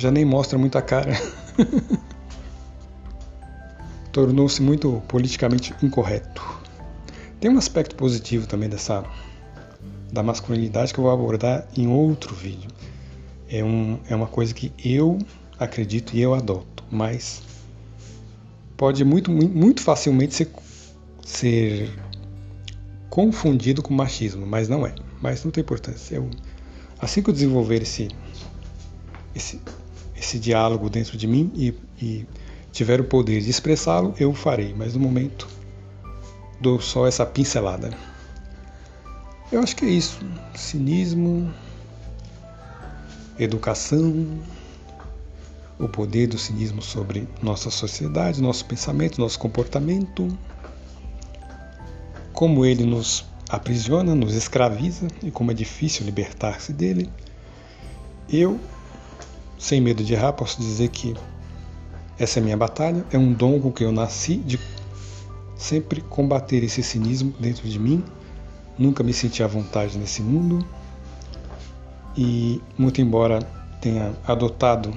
já 0.00 0.10
nem 0.10 0.24
mostra 0.24 0.58
muita 0.58 0.80
cara. 0.80 1.12
Tornou-se 4.10 4.62
muito 4.62 5.02
politicamente 5.06 5.74
incorreto. 5.82 6.42
Tem 7.38 7.50
um 7.50 7.58
aspecto 7.58 7.94
positivo 7.94 8.46
também 8.46 8.68
dessa 8.68 9.04
da 10.10 10.22
masculinidade 10.22 10.92
que 10.92 10.98
eu 10.98 11.04
vou 11.04 11.12
abordar 11.12 11.68
em 11.76 11.86
outro 11.86 12.34
vídeo. 12.34 12.70
É, 13.48 13.62
um, 13.62 14.00
é 14.08 14.16
uma 14.16 14.26
coisa 14.26 14.54
que 14.54 14.72
eu 14.82 15.18
acredito 15.58 16.16
e 16.16 16.20
eu 16.20 16.34
adoto, 16.34 16.82
mas 16.90 17.42
pode 18.76 19.04
muito, 19.04 19.30
muito 19.30 19.82
facilmente 19.82 20.34
ser, 20.34 20.50
ser 21.24 21.92
confundido 23.08 23.82
com 23.82 23.94
machismo, 23.94 24.46
mas 24.46 24.68
não 24.68 24.86
é. 24.86 24.94
Mas 25.20 25.44
não 25.44 25.50
tem 25.52 25.60
importância. 25.60 26.16
Eu, 26.16 26.28
assim 26.98 27.22
que 27.22 27.30
eu 27.30 27.34
desenvolver 27.34 27.82
esse, 27.82 28.08
esse, 29.34 29.60
esse 30.20 30.38
diálogo 30.38 30.90
dentro 30.90 31.16
de 31.16 31.26
mim 31.26 31.50
e, 31.56 31.74
e 32.00 32.26
tiver 32.70 33.00
o 33.00 33.04
poder 33.04 33.40
de 33.40 33.48
expressá-lo, 33.48 34.14
eu 34.20 34.30
o 34.30 34.34
farei, 34.34 34.74
mas 34.76 34.94
no 34.94 35.00
momento 35.00 35.48
dou 36.60 36.78
só 36.78 37.06
essa 37.06 37.24
pincelada. 37.24 37.90
Eu 39.50 39.60
acho 39.60 39.74
que 39.74 39.86
é 39.86 39.88
isso. 39.88 40.20
Cinismo, 40.54 41.50
educação, 43.38 44.38
o 45.78 45.88
poder 45.88 46.26
do 46.26 46.38
cinismo 46.38 46.82
sobre 46.82 47.26
nossa 47.42 47.70
sociedade, 47.70 48.42
nosso 48.42 48.66
pensamento, 48.66 49.18
nosso 49.18 49.38
comportamento, 49.38 50.28
como 52.34 52.66
ele 52.66 52.84
nos 52.84 53.24
aprisiona, 53.48 54.14
nos 54.14 54.34
escraviza 54.34 55.08
e 55.22 55.30
como 55.30 55.50
é 55.50 55.54
difícil 55.54 56.04
libertar-se 56.04 56.74
dele. 56.74 57.10
Eu 58.28 58.60
sem 59.60 59.78
medo 59.78 60.02
de 60.02 60.14
errar, 60.14 60.32
posso 60.32 60.58
dizer 60.58 60.88
que 60.88 61.14
essa 62.18 62.40
é 62.40 62.42
minha 62.42 62.56
batalha, 62.56 63.04
é 63.12 63.18
um 63.18 63.30
dom 63.30 63.60
com 63.60 63.70
que 63.70 63.84
eu 63.84 63.92
nasci 63.92 64.36
de 64.36 64.58
sempre 65.54 66.00
combater 66.00 66.64
esse 66.64 66.82
cinismo 66.82 67.34
dentro 67.38 67.68
de 67.68 67.78
mim. 67.78 68.02
Nunca 68.78 69.02
me 69.02 69.12
senti 69.12 69.42
à 69.42 69.46
vontade 69.46 69.98
nesse 69.98 70.22
mundo. 70.22 70.66
E 72.16 72.60
muito 72.78 73.02
embora 73.02 73.40
tenha 73.82 74.14
adotado 74.26 74.92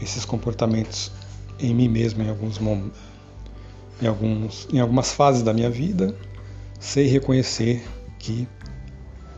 esses 0.00 0.24
comportamentos 0.24 1.10
em 1.58 1.74
mim 1.74 1.88
mesmo 1.88 2.22
em 2.22 2.28
alguns 2.28 2.58
momentos, 2.58 2.98
em, 4.00 4.06
alguns, 4.06 4.68
em 4.72 4.78
algumas 4.78 5.12
fases 5.12 5.42
da 5.42 5.52
minha 5.52 5.70
vida, 5.70 6.16
sei 6.78 7.08
reconhecer 7.08 7.84
que 8.20 8.48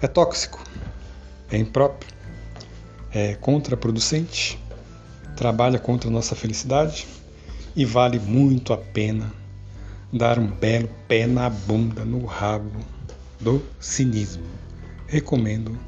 é 0.01 0.07
tóxico, 0.07 0.63
é 1.51 1.57
impróprio, 1.57 2.15
é 3.15 3.35
contraproducente, 3.35 4.59
trabalha 5.37 5.79
contra 5.79 6.11
a 6.11 6.13
nossa 6.13 6.35
felicidade 6.35 7.07
e 7.77 7.85
vale 7.85 8.19
muito 8.19 8.73
a 8.73 8.77
pena 8.77 9.33
dar 10.13 10.39
um 10.39 10.47
belo 10.47 10.89
pé 11.07 11.27
na 11.27 11.49
bunda, 11.49 12.05
no 12.05 12.25
rabo 12.27 12.71
do 13.41 13.63
cinismo. 13.81 14.45
Recomendo 15.07 15.79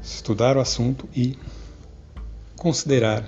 estudar 0.00 0.56
o 0.56 0.60
assunto 0.60 1.08
e 1.14 1.36
considerar 2.56 3.24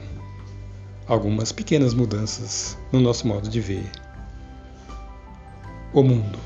algumas 1.07 1.51
pequenas 1.51 1.93
mudanças 1.93 2.79
no 2.93 3.01
nosso 3.01 3.27
modo 3.27 3.49
de 3.49 3.61
ver 3.61 3.91
o 5.93 6.03
mundo. 6.03 6.39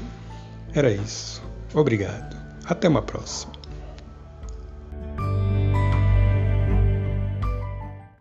Era 0.72 0.90
isso. 0.90 1.42
Obrigado. 1.74 2.36
Até 2.64 2.88
uma 2.88 3.02
próxima. 3.02 3.57